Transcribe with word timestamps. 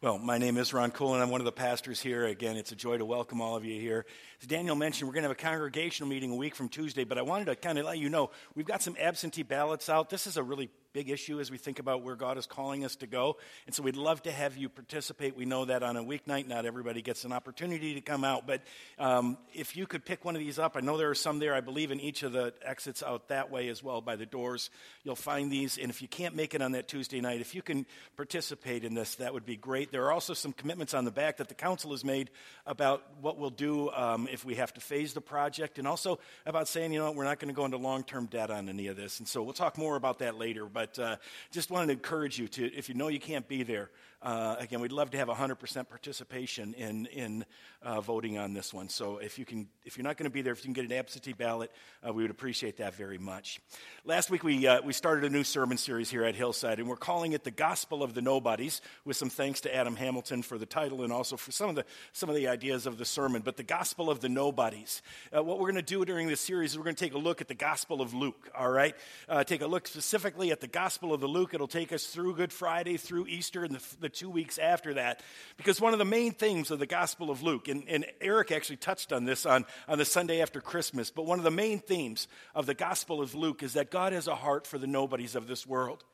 Well, 0.00 0.16
my 0.16 0.38
name 0.38 0.58
is 0.58 0.72
Ron 0.72 0.92
Cool, 0.92 1.14
and 1.14 1.22
I'm 1.24 1.28
one 1.28 1.40
of 1.40 1.44
the 1.44 1.50
pastors 1.50 2.00
here. 2.00 2.24
Again, 2.24 2.56
it's 2.56 2.70
a 2.70 2.76
joy 2.76 2.98
to 2.98 3.04
welcome 3.04 3.40
all 3.40 3.56
of 3.56 3.64
you 3.64 3.80
here. 3.80 4.06
As 4.40 4.46
Daniel 4.46 4.76
mentioned, 4.76 5.08
we're 5.08 5.12
going 5.12 5.24
to 5.24 5.28
have 5.28 5.36
a 5.36 5.42
congregational 5.42 6.08
meeting 6.08 6.30
a 6.30 6.36
week 6.36 6.54
from 6.54 6.68
Tuesday, 6.68 7.02
but 7.02 7.18
I 7.18 7.22
wanted 7.22 7.46
to 7.46 7.56
kind 7.56 7.80
of 7.80 7.86
let 7.86 7.98
you 7.98 8.08
know 8.08 8.30
we've 8.54 8.64
got 8.64 8.80
some 8.80 8.94
absentee 9.00 9.42
ballots 9.42 9.88
out. 9.88 10.08
This 10.08 10.28
is 10.28 10.36
a 10.36 10.42
really 10.44 10.70
big 10.92 11.10
issue 11.10 11.40
as 11.40 11.50
we 11.50 11.58
think 11.58 11.78
about 11.78 12.02
where 12.02 12.16
God 12.16 12.38
is 12.38 12.46
calling 12.46 12.84
us 12.84 12.96
to 12.96 13.06
go. 13.06 13.36
And 13.66 13.74
so 13.74 13.82
we'd 13.82 13.96
love 13.96 14.22
to 14.22 14.32
have 14.32 14.56
you 14.56 14.68
participate. 14.68 15.36
We 15.36 15.44
know 15.44 15.66
that 15.66 15.82
on 15.82 15.96
a 15.96 16.02
weeknight, 16.02 16.46
not 16.46 16.66
everybody 16.66 17.02
gets 17.02 17.24
an 17.24 17.32
opportunity 17.32 17.94
to 17.94 18.00
come 18.00 18.24
out. 18.24 18.46
But 18.46 18.62
um, 18.98 19.38
if 19.52 19.76
you 19.76 19.86
could 19.86 20.04
pick 20.04 20.24
one 20.24 20.34
of 20.34 20.40
these 20.40 20.58
up, 20.58 20.76
I 20.76 20.80
know 20.80 20.96
there 20.96 21.10
are 21.10 21.14
some 21.14 21.38
there, 21.38 21.54
I 21.54 21.60
believe, 21.60 21.90
in 21.90 22.00
each 22.00 22.22
of 22.22 22.32
the 22.32 22.54
exits 22.62 23.02
out 23.02 23.28
that 23.28 23.50
way 23.50 23.68
as 23.68 23.82
well 23.82 24.00
by 24.00 24.16
the 24.16 24.26
doors. 24.26 24.70
You'll 25.04 25.16
find 25.16 25.50
these. 25.52 25.78
And 25.78 25.90
if 25.90 26.02
you 26.02 26.08
can't 26.08 26.34
make 26.34 26.54
it 26.54 26.62
on 26.62 26.72
that 26.72 26.88
Tuesday 26.88 27.20
night, 27.20 27.40
if 27.40 27.54
you 27.54 27.62
can 27.62 27.86
participate 28.16 28.84
in 28.84 28.94
this, 28.94 29.16
that 29.16 29.34
would 29.34 29.46
be 29.46 29.56
great. 29.56 29.92
There 29.92 30.04
are 30.06 30.12
also 30.12 30.34
some 30.34 30.52
commitments 30.52 30.94
on 30.94 31.04
the 31.04 31.10
back 31.10 31.36
that 31.38 31.48
the 31.48 31.54
council 31.54 31.90
has 31.90 32.04
made 32.04 32.30
about 32.66 33.02
what 33.20 33.38
we'll 33.38 33.50
do 33.50 33.90
um, 33.90 34.28
if 34.30 34.44
we 34.44 34.56
have 34.56 34.72
to 34.74 34.80
phase 34.80 35.14
the 35.14 35.20
project, 35.20 35.78
and 35.78 35.86
also 35.86 36.18
about 36.46 36.68
saying, 36.68 36.92
you 36.92 36.98
know, 36.98 37.12
we're 37.12 37.24
not 37.24 37.38
going 37.38 37.48
to 37.48 37.54
go 37.54 37.64
into 37.64 37.76
long 37.76 38.02
term 38.04 38.26
debt 38.26 38.50
on 38.50 38.68
any 38.68 38.86
of 38.88 38.96
this. 38.96 39.18
And 39.18 39.28
so 39.28 39.42
we'll 39.42 39.52
talk 39.52 39.78
more 39.78 39.96
about 39.96 40.20
that 40.20 40.36
later. 40.36 40.66
But 40.78 40.96
uh, 41.00 41.16
just 41.50 41.72
wanted 41.72 41.86
to 41.86 41.92
encourage 41.94 42.38
you 42.38 42.46
to, 42.46 42.72
if 42.72 42.88
you 42.88 42.94
know 42.94 43.08
you 43.08 43.18
can't 43.18 43.48
be 43.48 43.64
there, 43.64 43.90
uh, 44.20 44.56
again, 44.58 44.80
we'd 44.80 44.90
love 44.90 45.10
to 45.10 45.16
have 45.16 45.28
100% 45.28 45.88
participation 45.88 46.74
in, 46.74 47.06
in 47.06 47.44
uh, 47.82 48.00
voting 48.00 48.36
on 48.36 48.52
this 48.52 48.74
one. 48.74 48.88
So 48.88 49.18
if, 49.18 49.38
you 49.38 49.44
can, 49.44 49.68
if 49.84 49.96
you're 49.96 50.04
not 50.04 50.16
going 50.16 50.28
to 50.28 50.34
be 50.34 50.42
there, 50.42 50.52
if 50.52 50.58
you 50.58 50.64
can 50.64 50.72
get 50.72 50.84
an 50.84 50.92
absentee 50.92 51.32
ballot, 51.32 51.70
uh, 52.06 52.12
we 52.12 52.22
would 52.22 52.30
appreciate 52.30 52.78
that 52.78 52.96
very 52.96 53.18
much. 53.18 53.60
Last 54.04 54.28
week, 54.28 54.42
we, 54.42 54.66
uh, 54.66 54.82
we 54.82 54.92
started 54.92 55.24
a 55.24 55.30
new 55.30 55.44
sermon 55.44 55.78
series 55.78 56.10
here 56.10 56.24
at 56.24 56.34
Hillside, 56.34 56.80
and 56.80 56.88
we're 56.88 56.96
calling 56.96 57.32
it 57.32 57.44
The 57.44 57.52
Gospel 57.52 58.02
of 58.02 58.14
the 58.14 58.20
Nobodies, 58.20 58.80
with 59.04 59.16
some 59.16 59.30
thanks 59.30 59.60
to 59.60 59.74
Adam 59.74 59.94
Hamilton 59.94 60.42
for 60.42 60.58
the 60.58 60.66
title 60.66 61.04
and 61.04 61.12
also 61.12 61.36
for 61.36 61.52
some 61.52 61.70
of 61.70 61.76
the, 61.76 61.84
some 62.12 62.28
of 62.28 62.34
the 62.34 62.48
ideas 62.48 62.86
of 62.86 62.98
the 62.98 63.04
sermon. 63.04 63.42
But 63.44 63.56
The 63.56 63.62
Gospel 63.62 64.10
of 64.10 64.18
the 64.18 64.28
Nobodies. 64.28 65.00
Uh, 65.36 65.44
what 65.44 65.60
we're 65.60 65.70
going 65.70 65.76
to 65.76 65.82
do 65.82 66.04
during 66.04 66.26
this 66.26 66.40
series 66.40 66.72
is 66.72 66.78
we're 66.78 66.84
going 66.84 66.96
to 66.96 67.04
take 67.04 67.14
a 67.14 67.18
look 67.18 67.40
at 67.40 67.46
the 67.46 67.54
Gospel 67.54 68.02
of 68.02 68.14
Luke, 68.14 68.50
all 68.58 68.70
right? 68.70 68.96
Uh, 69.28 69.44
take 69.44 69.62
a 69.62 69.66
look 69.68 69.86
specifically 69.86 70.50
at 70.50 70.60
the 70.60 70.66
Gospel 70.66 71.14
of 71.14 71.20
the 71.20 71.28
Luke. 71.28 71.54
It'll 71.54 71.68
take 71.68 71.92
us 71.92 72.06
through 72.06 72.34
Good 72.34 72.52
Friday, 72.52 72.96
through 72.96 73.28
Easter, 73.28 73.62
and 73.62 73.76
the, 73.76 73.96
the 74.00 74.07
two 74.08 74.30
weeks 74.30 74.58
after 74.58 74.94
that. 74.94 75.22
Because 75.56 75.80
one 75.80 75.92
of 75.92 75.98
the 75.98 76.04
main 76.04 76.32
themes 76.32 76.70
of 76.70 76.78
the 76.78 76.86
Gospel 76.86 77.30
of 77.30 77.42
Luke, 77.42 77.68
and, 77.68 77.84
and 77.88 78.06
Eric 78.20 78.52
actually 78.52 78.76
touched 78.76 79.12
on 79.12 79.24
this 79.24 79.46
on, 79.46 79.64
on 79.86 79.98
the 79.98 80.04
Sunday 80.04 80.40
after 80.40 80.60
Christmas, 80.60 81.10
but 81.10 81.26
one 81.26 81.38
of 81.38 81.44
the 81.44 81.50
main 81.50 81.80
themes 81.80 82.28
of 82.54 82.66
the 82.66 82.74
Gospel 82.74 83.20
of 83.20 83.34
Luke 83.34 83.62
is 83.62 83.74
that 83.74 83.90
God 83.90 84.12
has 84.12 84.28
a 84.28 84.34
heart 84.34 84.66
for 84.66 84.78
the 84.78 84.86
nobodies 84.86 85.34
of 85.34 85.46
this 85.46 85.66
world 85.66 86.04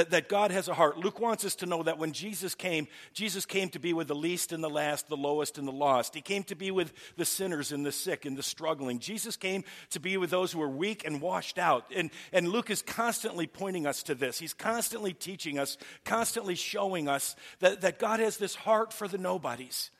that, 0.00 0.10
that 0.12 0.28
God 0.30 0.50
has 0.50 0.66
a 0.66 0.72
heart. 0.72 0.96
Luke 0.96 1.20
wants 1.20 1.44
us 1.44 1.54
to 1.56 1.66
know 1.66 1.82
that 1.82 1.98
when 1.98 2.12
Jesus 2.12 2.54
came, 2.54 2.88
Jesus 3.12 3.44
came 3.44 3.68
to 3.70 3.78
be 3.78 3.92
with 3.92 4.08
the 4.08 4.14
least 4.14 4.50
and 4.50 4.64
the 4.64 4.70
last, 4.70 5.08
the 5.08 5.16
lowest 5.16 5.58
and 5.58 5.68
the 5.68 5.72
lost. 5.72 6.14
He 6.14 6.22
came 6.22 6.42
to 6.44 6.54
be 6.54 6.70
with 6.70 6.94
the 7.18 7.26
sinners 7.26 7.70
and 7.70 7.84
the 7.84 7.92
sick 7.92 8.24
and 8.24 8.34
the 8.34 8.42
struggling. 8.42 8.98
Jesus 8.98 9.36
came 9.36 9.62
to 9.90 10.00
be 10.00 10.16
with 10.16 10.30
those 10.30 10.52
who 10.52 10.62
are 10.62 10.70
weak 10.70 11.04
and 11.04 11.20
washed 11.20 11.58
out. 11.58 11.84
And, 11.94 12.10
and 12.32 12.48
Luke 12.48 12.70
is 12.70 12.80
constantly 12.80 13.46
pointing 13.46 13.86
us 13.86 14.02
to 14.04 14.14
this. 14.14 14.38
He's 14.38 14.54
constantly 14.54 15.12
teaching 15.12 15.58
us, 15.58 15.76
constantly 16.06 16.54
showing 16.54 17.06
us 17.06 17.36
that, 17.58 17.82
that 17.82 17.98
God 17.98 18.20
has 18.20 18.38
this 18.38 18.54
heart 18.54 18.94
for 18.94 19.06
the 19.06 19.18
nobodies. 19.18 19.90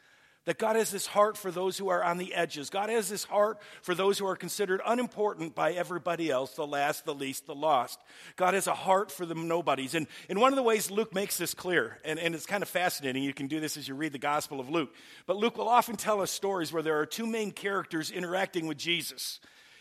That 0.47 0.59
God 0.59 0.77
has 0.77 0.91
this 0.91 1.07
heart 1.07 1.37
for 1.37 1.51
those 1.51 1.77
who 1.77 1.89
are 1.91 2.03
on 2.03 2.17
the 2.17 2.35
edges. 2.35 2.71
God 2.71 2.89
has 2.89 3.11
this 3.11 3.25
heart 3.25 3.59
for 3.83 3.95
those 3.95 4.19
who 4.19 4.27
are 4.27 4.37
considered 4.37 4.81
unimportant 4.87 5.55
by 5.55 5.73
everybody 5.73 6.31
else, 6.31 6.53
the 6.55 6.67
last, 6.67 7.05
the 7.05 7.15
least, 7.15 7.47
the 7.47 7.55
lost. 7.55 8.01
God 8.37 8.55
has 8.55 8.67
a 8.67 8.75
heart 8.75 9.13
for 9.13 9.27
the 9.27 9.35
nobodies. 9.35 9.95
And, 9.95 10.07
and 10.31 10.41
one 10.41 10.51
of 10.53 10.57
the 10.57 10.63
ways 10.63 10.91
Luke 10.91 11.15
makes 11.15 11.37
this 11.37 11.53
clear, 11.53 11.99
and, 12.07 12.19
and 12.19 12.35
it's 12.35 12.47
kind 12.47 12.63
of 12.63 12.71
fascinating, 12.71 13.23
you 13.23 13.35
can 13.35 13.49
do 13.49 13.61
this 13.61 13.77
as 13.77 13.87
you 13.87 13.95
read 13.95 14.13
the 14.13 14.19
Gospel 14.19 14.61
of 14.61 14.71
Luke, 14.71 14.95
but 15.27 15.37
Luke 15.37 15.59
will 15.59 15.69
often 15.69 15.97
tell 15.97 16.23
us 16.23 16.31
stories 16.31 16.73
where 16.73 16.83
there 16.83 16.99
are 16.99 17.07
two 17.07 17.27
main 17.27 17.51
characters 17.51 18.11
interacting 18.11 18.67
with 18.67 18.79
Jesus. 18.79 19.41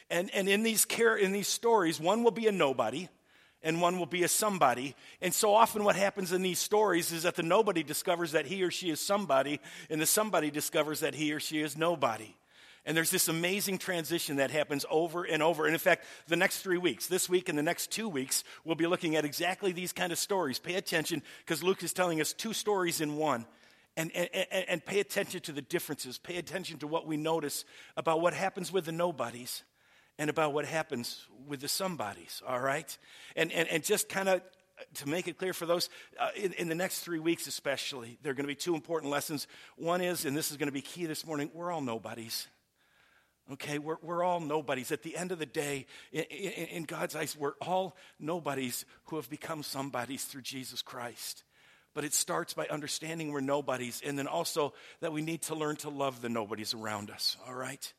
And, 0.10 0.30
and 0.34 0.50
in, 0.50 0.64
these 0.64 0.86
care, 0.86 1.16
in 1.16 1.32
these 1.32 1.48
stories, 1.48 2.00
one 2.00 2.24
will 2.24 2.32
be 2.32 2.48
a 2.48 2.52
nobody, 2.52 3.08
and 3.62 3.82
one 3.82 4.00
will 4.00 4.06
be 4.06 4.24
a 4.24 4.28
somebody. 4.28 4.96
And 5.22 5.34
so 5.34 5.54
often, 5.54 5.84
what 5.84 5.96
happens 5.96 6.32
in 6.32 6.42
these 6.42 6.60
stories 6.60 7.12
is 7.12 7.24
that 7.24 7.36
the 7.36 7.44
nobody 7.44 7.84
discovers 7.84 8.32
that 8.32 8.46
he 8.46 8.64
or 8.64 8.72
she 8.72 8.90
is 8.90 9.00
somebody, 9.00 9.60
and 9.90 10.02
the 10.02 10.06
somebody 10.06 10.52
discovers 10.52 11.02
that 11.02 11.16
he 11.16 11.34
or 11.34 11.40
she 11.40 11.62
is 11.62 11.78
nobody. 11.78 12.36
And 12.86 12.96
there's 12.96 13.12
this 13.12 13.28
amazing 13.28 13.78
transition 13.78 14.38
that 14.38 14.52
happens 14.52 14.86
over 14.90 15.24
and 15.24 15.44
over. 15.44 15.66
And 15.66 15.76
in 15.76 15.80
fact, 15.80 16.06
the 16.28 16.38
next 16.38 16.62
three 16.62 16.78
weeks, 16.78 17.08
this 17.08 17.30
week 17.30 17.50
and 17.50 17.58
the 17.58 17.64
next 17.64 17.92
two 17.92 18.08
weeks, 18.08 18.44
we'll 18.64 18.76
be 18.76 18.88
looking 18.88 19.16
at 19.16 19.26
exactly 19.26 19.74
these 19.74 19.92
kind 19.92 20.12
of 20.12 20.18
stories. 20.18 20.60
Pay 20.60 20.76
attention 20.76 21.22
because 21.46 21.62
Luke 21.62 21.84
is 21.84 21.94
telling 21.94 22.22
us 22.22 22.34
two 22.34 22.54
stories 22.54 23.02
in 23.02 23.18
one. 23.18 23.46
And, 23.98 24.12
and, 24.16 24.30
and, 24.70 24.86
pay 24.86 25.02
attention 25.02 25.42
to 25.42 25.52
the 25.52 25.62
differences. 25.62 26.18
Pay 26.18 26.38
attention 26.38 26.78
to 26.78 26.88
what 26.88 27.06
we 27.06 27.18
notice 27.18 27.66
about 27.98 28.22
what 28.22 28.34
happens 28.34 28.72
with 28.72 28.86
the 28.86 28.94
nobodies 28.94 29.64
and 30.20 30.30
about 30.30 30.54
what 30.54 30.66
happens 30.66 31.26
with 31.48 31.62
the 31.62 31.68
somebodies, 31.70 32.44
all 32.46 32.60
right? 32.60 32.96
And, 33.38 33.52
and, 33.54 33.68
and 33.70 33.84
just 33.84 34.10
kind 34.10 34.28
of 34.28 34.42
to 34.96 35.10
make 35.10 35.28
it 35.28 35.38
clear 35.38 35.54
for 35.54 35.66
those 35.66 35.90
uh, 36.20 36.30
in, 36.36 36.54
in, 36.54 36.70
the 36.70 36.76
next 36.76 37.00
three 37.00 37.20
weeks, 37.20 37.48
especially, 37.48 38.18
there 38.22 38.32
are 38.32 38.36
going 38.36 38.44
to 38.44 38.50
be 38.50 38.56
two 38.56 38.76
important 38.76 39.12
lessons. 39.12 39.48
One 39.78 40.02
is, 40.02 40.26
and 40.26 40.36
this 40.36 40.52
is 40.52 40.58
going 40.58 40.68
to 40.68 40.74
be 40.74 40.82
key 40.82 41.06
this 41.06 41.26
morning, 41.26 41.50
we're 41.54 41.72
all 41.72 41.82
nobodies. 41.82 42.48
Okay, 43.54 43.80
we're, 43.80 43.98
we're 44.04 44.24
all 44.24 44.40
nobodies. 44.42 44.92
At 44.92 45.04
the 45.04 45.18
end 45.18 45.32
of 45.32 45.40
the 45.40 45.46
day, 45.46 45.88
in, 46.12 46.24
in, 46.24 46.68
in 46.68 46.84
God's 46.84 47.16
eyes, 47.16 47.36
we're 47.38 47.56
all 47.62 47.96
nobodies 48.20 48.86
who 49.06 49.16
have 49.16 49.30
become 49.30 49.64
somebodies 49.64 50.26
through 50.26 50.42
Jesus 50.42 50.82
Christ. 50.82 51.44
But 51.96 52.04
it 52.04 52.14
starts 52.14 52.54
by 52.54 52.68
understanding 52.68 53.32
we're 53.32 53.40
nobodies, 53.40 54.02
and 54.06 54.20
then 54.20 54.28
also 54.28 54.74
that 55.00 55.14
we 55.14 55.22
need 55.22 55.44
to 55.44 55.56
learn 55.56 55.78
to 55.78 55.90
love 55.90 56.22
the 56.22 56.30
nobodies 56.30 56.74
around 56.74 57.10
us, 57.10 57.38
all 57.48 57.56
right? 57.56 57.94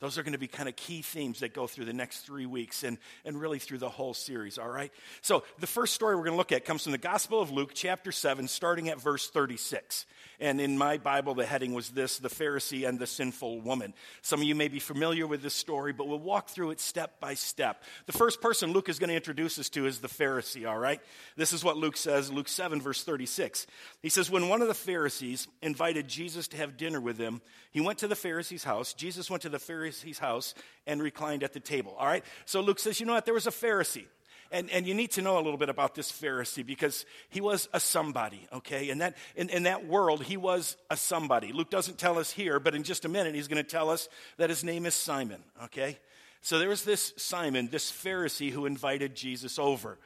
Those 0.00 0.16
are 0.16 0.22
going 0.22 0.32
to 0.32 0.38
be 0.38 0.48
kind 0.48 0.68
of 0.68 0.76
key 0.76 1.02
themes 1.02 1.40
that 1.40 1.52
go 1.52 1.66
through 1.66 1.84
the 1.84 1.92
next 1.92 2.20
three 2.20 2.46
weeks 2.46 2.84
and, 2.84 2.96
and 3.26 3.38
really 3.38 3.58
through 3.58 3.78
the 3.78 3.88
whole 3.90 4.14
series, 4.14 4.56
all 4.56 4.68
right? 4.68 4.90
So, 5.20 5.44
the 5.58 5.66
first 5.66 5.94
story 5.94 6.16
we're 6.16 6.24
going 6.24 6.32
to 6.32 6.38
look 6.38 6.52
at 6.52 6.64
comes 6.64 6.84
from 6.84 6.92
the 6.92 6.98
Gospel 6.98 7.42
of 7.42 7.50
Luke, 7.50 7.72
chapter 7.74 8.10
7, 8.10 8.48
starting 8.48 8.88
at 8.88 8.98
verse 8.98 9.28
36. 9.28 10.06
And 10.40 10.58
in 10.58 10.78
my 10.78 10.96
Bible, 10.96 11.34
the 11.34 11.44
heading 11.44 11.74
was 11.74 11.90
this 11.90 12.18
The 12.18 12.30
Pharisee 12.30 12.88
and 12.88 12.98
the 12.98 13.06
Sinful 13.06 13.60
Woman. 13.60 13.92
Some 14.22 14.40
of 14.40 14.46
you 14.46 14.54
may 14.54 14.68
be 14.68 14.78
familiar 14.78 15.26
with 15.26 15.42
this 15.42 15.52
story, 15.52 15.92
but 15.92 16.08
we'll 16.08 16.18
walk 16.18 16.48
through 16.48 16.70
it 16.70 16.80
step 16.80 17.20
by 17.20 17.34
step. 17.34 17.82
The 18.06 18.12
first 18.12 18.40
person 18.40 18.72
Luke 18.72 18.88
is 18.88 18.98
going 18.98 19.10
to 19.10 19.14
introduce 19.14 19.58
us 19.58 19.68
to 19.70 19.84
is 19.86 19.98
the 19.98 20.08
Pharisee, 20.08 20.66
all 20.66 20.78
right? 20.78 21.02
This 21.36 21.52
is 21.52 21.62
what 21.62 21.76
Luke 21.76 21.98
says, 21.98 22.32
Luke 22.32 22.48
7, 22.48 22.80
verse 22.80 23.04
36. 23.04 23.66
He 24.00 24.08
says, 24.08 24.30
When 24.30 24.48
one 24.48 24.62
of 24.62 24.68
the 24.68 24.74
Pharisees 24.74 25.46
invited 25.60 26.08
Jesus 26.08 26.48
to 26.48 26.56
have 26.56 26.78
dinner 26.78 27.02
with 27.02 27.18
him, 27.18 27.42
he 27.70 27.80
went 27.80 27.98
to 27.98 28.08
the 28.08 28.16
Pharisee's 28.16 28.64
house. 28.64 28.94
Jesus 28.94 29.30
went 29.30 29.42
to 29.42 29.48
the 29.48 29.58
Pharisee's 29.58 30.18
house 30.18 30.54
and 30.86 31.02
reclined 31.02 31.42
at 31.42 31.52
the 31.52 31.60
table, 31.60 31.94
all 31.98 32.06
right? 32.06 32.24
So 32.44 32.60
Luke 32.60 32.78
says, 32.78 33.00
You 33.00 33.06
know 33.06 33.14
what? 33.14 33.24
There 33.24 33.34
was 33.34 33.46
a 33.46 33.52
Pharisee. 33.52 34.06
And, 34.52 34.68
and 34.70 34.84
you 34.84 34.94
need 34.94 35.12
to 35.12 35.22
know 35.22 35.36
a 35.36 35.42
little 35.42 35.56
bit 35.56 35.68
about 35.68 35.94
this 35.94 36.10
Pharisee 36.10 36.66
because 36.66 37.06
he 37.28 37.40
was 37.40 37.68
a 37.72 37.78
somebody, 37.78 38.48
okay? 38.52 38.90
And 38.90 39.00
that, 39.00 39.16
in, 39.36 39.48
in 39.48 39.62
that 39.62 39.86
world, 39.86 40.24
he 40.24 40.36
was 40.36 40.76
a 40.90 40.96
somebody. 40.96 41.52
Luke 41.52 41.70
doesn't 41.70 41.98
tell 41.98 42.18
us 42.18 42.32
here, 42.32 42.58
but 42.58 42.74
in 42.74 42.82
just 42.82 43.04
a 43.04 43.08
minute, 43.08 43.36
he's 43.36 43.46
going 43.46 43.62
to 43.62 43.68
tell 43.70 43.90
us 43.90 44.08
that 44.38 44.50
his 44.50 44.64
name 44.64 44.86
is 44.86 44.94
Simon, 44.94 45.40
okay? 45.64 45.98
So 46.40 46.58
there 46.58 46.68
was 46.68 46.82
this 46.82 47.12
Simon, 47.16 47.68
this 47.70 47.92
Pharisee 47.92 48.50
who 48.50 48.66
invited 48.66 49.14
Jesus 49.14 49.56
over. 49.56 49.98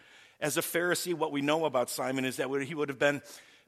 As 0.42 0.58
a 0.58 0.62
Pharisee, 0.62 1.14
what 1.14 1.32
we 1.32 1.40
know 1.40 1.64
about 1.64 1.88
Simon 1.88 2.26
is 2.26 2.36
that 2.36 2.50
he 2.66 2.74
would 2.74 2.90
have 2.90 2.98
been 2.98 3.22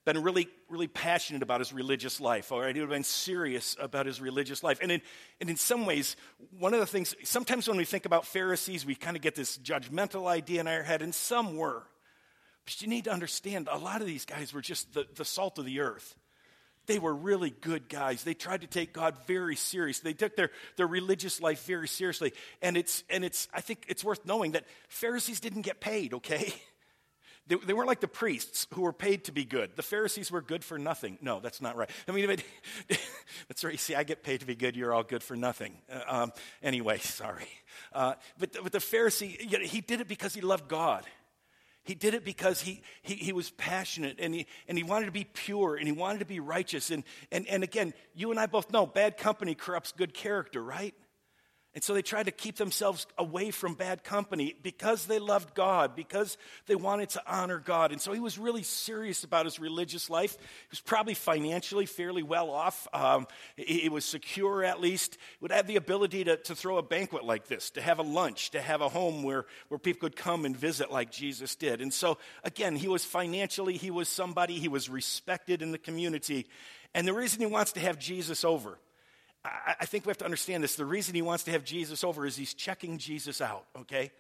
been 0.06 0.22
really, 0.22 0.48
really 0.68 0.86
passionate 0.86 1.42
about 1.42 1.60
his 1.60 1.72
religious 1.72 2.20
life, 2.20 2.52
all 2.52 2.60
right? 2.60 2.74
He 2.74 2.80
would 2.80 2.88
have 2.88 2.96
been 2.96 3.02
serious 3.02 3.76
about 3.78 4.06
his 4.06 4.20
religious 4.20 4.62
life. 4.62 4.78
And 4.80 4.92
in, 4.92 5.02
and 5.40 5.50
in 5.50 5.56
some 5.56 5.84
ways, 5.84 6.16
one 6.58 6.72
of 6.72 6.80
the 6.80 6.86
things, 6.86 7.14
sometimes 7.24 7.66
when 7.66 7.76
we 7.76 7.84
think 7.84 8.06
about 8.06 8.24
Pharisees, 8.24 8.86
we 8.86 8.94
kind 8.94 9.16
of 9.16 9.22
get 9.22 9.34
this 9.34 9.58
judgmental 9.58 10.28
idea 10.28 10.60
in 10.60 10.68
our 10.68 10.84
head, 10.84 11.02
and 11.02 11.12
some 11.12 11.56
were. 11.56 11.82
But 12.64 12.80
you 12.80 12.86
need 12.86 13.04
to 13.04 13.12
understand, 13.12 13.68
a 13.70 13.78
lot 13.78 14.00
of 14.00 14.06
these 14.06 14.24
guys 14.24 14.54
were 14.54 14.60
just 14.60 14.94
the, 14.94 15.06
the 15.16 15.24
salt 15.24 15.58
of 15.58 15.64
the 15.64 15.80
earth. 15.80 16.14
They 16.86 17.00
were 17.00 17.14
really 17.14 17.50
good 17.50 17.88
guys. 17.88 18.22
They 18.22 18.34
tried 18.34 18.60
to 18.60 18.68
take 18.68 18.92
God 18.92 19.16
very 19.26 19.56
seriously. 19.56 20.12
They 20.12 20.16
took 20.16 20.36
their, 20.36 20.50
their 20.76 20.86
religious 20.86 21.40
life 21.40 21.66
very 21.66 21.88
seriously. 21.88 22.32
And 22.62 22.76
it's, 22.76 23.02
and 23.10 23.24
it's, 23.24 23.48
I 23.52 23.60
think 23.60 23.86
it's 23.88 24.04
worth 24.04 24.24
knowing 24.24 24.52
that 24.52 24.66
Pharisees 24.88 25.40
didn't 25.40 25.62
get 25.62 25.80
paid, 25.80 26.14
okay? 26.14 26.54
They, 27.48 27.54
they, 27.54 27.72
weren't 27.72 27.86
like 27.86 28.00
the 28.00 28.08
priests 28.08 28.66
who 28.74 28.82
were 28.82 28.92
paid 28.92 29.24
to 29.24 29.32
be 29.32 29.44
good. 29.44 29.76
The 29.76 29.82
Pharisees 29.82 30.32
were 30.32 30.42
good 30.42 30.64
for 30.64 30.78
nothing. 30.78 31.18
No, 31.20 31.38
that's 31.38 31.60
not 31.60 31.76
right. 31.76 31.88
I 32.08 32.12
mean, 32.12 32.38
that's 33.48 33.62
right. 33.62 33.78
See, 33.78 33.94
I 33.94 34.02
get 34.02 34.24
paid 34.24 34.40
to 34.40 34.46
be 34.46 34.56
good. 34.56 34.74
You're 34.74 34.92
all 34.92 35.04
good 35.04 35.22
for 35.22 35.36
nothing. 35.36 35.76
Uh, 35.90 36.00
um, 36.08 36.32
anyway, 36.62 36.98
sorry. 37.02 37.48
Uh, 37.92 38.14
but, 38.38 38.56
but 38.62 38.72
the 38.72 38.78
Pharisee, 38.78 39.38
you 39.40 39.58
know, 39.58 39.64
he 39.64 39.80
did 39.80 40.00
it 40.00 40.08
because 40.08 40.34
he 40.34 40.40
loved 40.40 40.68
God. 40.68 41.04
He 41.84 41.94
did 41.94 42.14
it 42.14 42.24
because 42.24 42.60
he, 42.60 42.82
he, 43.02 43.14
he 43.14 43.32
was 43.32 43.50
passionate 43.50 44.16
and 44.18 44.34
he, 44.34 44.46
and 44.66 44.76
he 44.76 44.82
wanted 44.82 45.06
to 45.06 45.12
be 45.12 45.22
pure 45.22 45.76
and 45.76 45.86
he 45.86 45.92
wanted 45.92 46.18
to 46.18 46.24
be 46.24 46.40
righteous. 46.40 46.90
And, 46.90 47.04
and, 47.30 47.46
and 47.46 47.62
again, 47.62 47.94
you 48.12 48.32
and 48.32 48.40
I 48.40 48.46
both 48.46 48.72
know 48.72 48.86
bad 48.86 49.16
company 49.16 49.54
corrupts 49.54 49.92
good 49.92 50.12
character, 50.12 50.60
right? 50.60 50.94
And 51.76 51.84
so 51.84 51.92
they 51.92 52.00
tried 52.00 52.24
to 52.24 52.32
keep 52.32 52.56
themselves 52.56 53.06
away 53.18 53.50
from 53.50 53.74
bad 53.74 54.02
company 54.02 54.56
because 54.62 55.04
they 55.04 55.18
loved 55.18 55.54
God, 55.54 55.94
because 55.94 56.38
they 56.66 56.74
wanted 56.74 57.10
to 57.10 57.22
honor 57.30 57.58
God. 57.58 57.92
And 57.92 58.00
so 58.00 58.14
he 58.14 58.18
was 58.18 58.38
really 58.38 58.62
serious 58.62 59.24
about 59.24 59.44
his 59.44 59.60
religious 59.60 60.08
life. 60.08 60.38
He 60.40 60.68
was 60.70 60.80
probably 60.80 61.12
financially 61.12 61.84
fairly 61.84 62.22
well 62.22 62.48
off. 62.48 62.88
Um, 62.94 63.26
he, 63.58 63.80
he, 63.80 63.88
was 63.90 64.06
secure, 64.06 64.64
at 64.64 64.80
least. 64.80 65.18
He 65.38 65.42
would 65.42 65.52
have 65.52 65.66
the 65.66 65.76
ability 65.76 66.24
to, 66.24 66.38
to 66.38 66.54
throw 66.54 66.78
a 66.78 66.82
banquet 66.82 67.24
like 67.24 67.46
this, 67.46 67.68
to 67.72 67.82
have 67.82 67.98
a 67.98 68.02
lunch, 68.02 68.52
to 68.52 68.62
have 68.62 68.80
a 68.80 68.88
home 68.88 69.22
where, 69.22 69.44
where 69.68 69.78
people 69.78 70.08
could 70.08 70.16
come 70.16 70.46
and 70.46 70.56
visit 70.56 70.90
like 70.90 71.12
Jesus 71.12 71.56
did. 71.56 71.82
And 71.82 71.92
so, 71.92 72.16
again, 72.42 72.74
he 72.74 72.88
was 72.88 73.04
financially, 73.04 73.76
he 73.76 73.90
was 73.90 74.08
somebody, 74.08 74.54
he 74.54 74.68
was 74.68 74.88
respected 74.88 75.60
in 75.60 75.72
the 75.72 75.78
community. 75.78 76.46
And 76.94 77.06
the 77.06 77.12
reason 77.12 77.40
he 77.40 77.46
wants 77.46 77.72
to 77.72 77.80
have 77.80 77.98
Jesus 77.98 78.46
over 78.46 78.78
I, 79.46 79.74
I 79.80 79.86
think 79.86 80.06
we 80.06 80.10
have 80.10 80.18
to 80.18 80.24
understand 80.24 80.62
this. 80.62 80.76
The 80.76 80.84
reason 80.84 81.14
he 81.14 81.22
wants 81.22 81.44
to 81.44 81.50
have 81.50 81.64
Jesus 81.64 82.04
over 82.04 82.26
is 82.26 82.36
he's 82.36 82.54
checking 82.54 82.98
Jesus 82.98 83.40
out, 83.40 83.64
okay? 83.80 84.10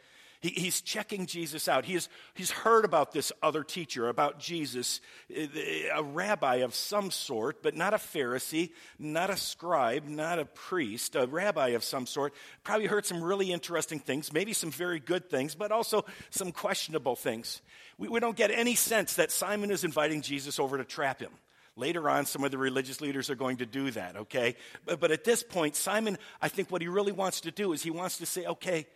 He, 0.40 0.50
he's 0.50 0.80
checking 0.80 1.26
Jesus 1.26 1.68
out. 1.68 1.84
He's, 1.84 2.08
he's 2.34 2.50
heard 2.50 2.84
about 2.84 3.12
this 3.12 3.32
other 3.42 3.64
teacher, 3.64 4.08
about 4.08 4.38
Jesus, 4.38 5.00
eh, 5.34 5.46
a 5.94 6.02
rabbi 6.02 6.56
of 6.56 6.74
some 6.74 7.10
sort, 7.10 7.62
but 7.62 7.74
not 7.74 7.94
a 7.94 7.98
Pharisee, 7.98 8.70
not 8.98 9.30
a 9.30 9.36
scribe, 9.36 10.06
not 10.06 10.38
a 10.38 10.44
priest, 10.44 11.16
a 11.16 11.26
rabbi 11.26 11.68
of 11.68 11.84
some 11.84 12.06
sort. 12.06 12.34
Probably 12.64 12.86
heard 12.86 13.06
some 13.06 13.22
really 13.22 13.50
interesting 13.50 13.98
things, 13.98 14.32
maybe 14.32 14.52
some 14.52 14.70
very 14.70 15.00
good 15.00 15.30
things, 15.30 15.54
but 15.54 15.72
also 15.72 16.04
some 16.30 16.52
questionable 16.52 17.16
things. 17.16 17.62
We, 17.98 18.08
we 18.08 18.20
don't 18.20 18.36
get 18.36 18.50
any 18.50 18.74
sense 18.74 19.14
that 19.14 19.32
Simon 19.32 19.70
is 19.70 19.84
inviting 19.84 20.22
Jesus 20.22 20.58
over 20.58 20.76
to 20.76 20.84
trap 20.84 21.20
him. 21.20 21.32
Later 21.76 22.08
on, 22.08 22.24
some 22.24 22.42
of 22.42 22.50
the 22.50 22.58
religious 22.58 23.02
leaders 23.02 23.28
are 23.28 23.34
going 23.34 23.58
to 23.58 23.66
do 23.66 23.90
that, 23.90 24.16
okay? 24.16 24.56
But, 24.86 24.98
but 24.98 25.10
at 25.10 25.24
this 25.24 25.42
point, 25.42 25.76
Simon, 25.76 26.16
I 26.40 26.48
think 26.48 26.70
what 26.70 26.80
he 26.80 26.88
really 26.88 27.12
wants 27.12 27.42
to 27.42 27.50
do 27.50 27.72
is 27.72 27.82
he 27.82 27.90
wants 27.90 28.16
to 28.18 28.26
say, 28.26 28.46
okay, 28.46 28.86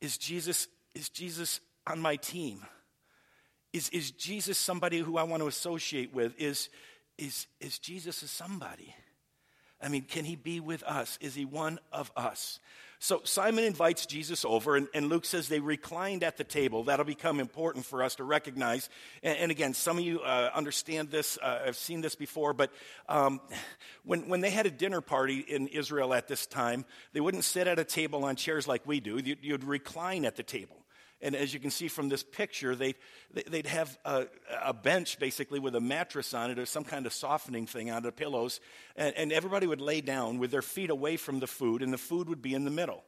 is 0.00 0.16
Jesus, 0.16 0.66
is 0.94 1.10
Jesus 1.10 1.60
on 1.86 2.00
my 2.00 2.16
team? 2.16 2.62
Is, 3.74 3.90
is 3.90 4.10
Jesus 4.10 4.56
somebody 4.56 4.98
who 4.98 5.18
I 5.18 5.24
want 5.24 5.42
to 5.42 5.48
associate 5.48 6.14
with? 6.14 6.40
Is, 6.40 6.70
is, 7.18 7.46
is 7.60 7.78
Jesus 7.78 8.22
a 8.22 8.28
somebody? 8.28 8.94
I 9.84 9.88
mean, 9.88 10.02
can 10.02 10.24
he 10.24 10.34
be 10.34 10.60
with 10.60 10.82
us? 10.82 11.18
Is 11.20 11.34
he 11.34 11.44
one 11.44 11.78
of 11.92 12.10
us? 12.16 12.58
So 13.00 13.20
Simon 13.24 13.64
invites 13.64 14.06
Jesus 14.06 14.46
over, 14.46 14.76
and, 14.76 14.88
and, 14.94 15.10
Luke 15.10 15.26
says 15.26 15.48
they 15.48 15.60
reclined 15.60 16.24
at 16.24 16.38
the 16.38 16.44
table. 16.44 16.84
That'll 16.84 17.04
become 17.04 17.38
important 17.38 17.84
for 17.84 18.02
us 18.02 18.14
to 18.14 18.24
recognize. 18.24 18.88
And, 19.22 19.36
and 19.36 19.50
again, 19.50 19.74
some 19.74 19.98
of 19.98 20.04
you 20.04 20.20
uh, 20.20 20.50
understand 20.54 21.10
this, 21.10 21.38
uh, 21.42 21.66
have 21.66 21.76
seen 21.76 22.00
this 22.00 22.14
before, 22.14 22.54
but 22.54 22.72
um, 23.06 23.42
when, 24.04 24.26
when 24.28 24.40
they 24.40 24.48
had 24.48 24.64
a 24.64 24.70
dinner 24.70 25.02
party 25.02 25.40
in 25.40 25.68
Israel 25.68 26.14
at 26.14 26.28
this 26.28 26.46
time, 26.46 26.86
they 27.12 27.20
wouldn't 27.20 27.44
sit 27.44 27.66
at 27.66 27.78
a 27.78 27.84
table 27.84 28.24
on 28.24 28.36
chairs 28.36 28.66
like 28.66 28.86
we 28.86 29.00
do, 29.00 29.20
you'd, 29.22 29.38
you'd 29.42 29.64
recline 29.64 30.24
at 30.24 30.36
the 30.36 30.42
table. 30.42 30.83
And 31.24 31.34
as 31.34 31.54
you 31.54 31.58
can 31.58 31.70
see 31.70 31.88
from 31.88 32.10
this 32.10 32.22
picture, 32.22 32.76
they'd, 32.76 32.96
they'd 33.48 33.66
have 33.66 33.98
a, 34.04 34.26
a, 34.62 34.74
bench 34.74 35.18
basically 35.18 35.58
with 35.58 35.74
a 35.74 35.80
mattress 35.80 36.34
on 36.34 36.50
it 36.50 36.58
or 36.58 36.66
some 36.66 36.84
kind 36.84 37.06
of 37.06 37.14
softening 37.14 37.66
thing 37.66 37.90
on 37.90 38.02
the 38.02 38.12
pillows. 38.12 38.60
And, 38.94 39.16
and, 39.16 39.32
everybody 39.32 39.66
would 39.66 39.80
lay 39.80 40.02
down 40.02 40.38
with 40.38 40.50
their 40.50 40.60
feet 40.60 40.90
away 40.90 41.16
from 41.16 41.40
the 41.40 41.46
food, 41.46 41.80
and 41.80 41.90
the 41.90 41.98
food 41.98 42.28
would 42.28 42.42
be 42.42 42.52
in 42.52 42.64
the 42.64 42.70
middle. 42.70 43.02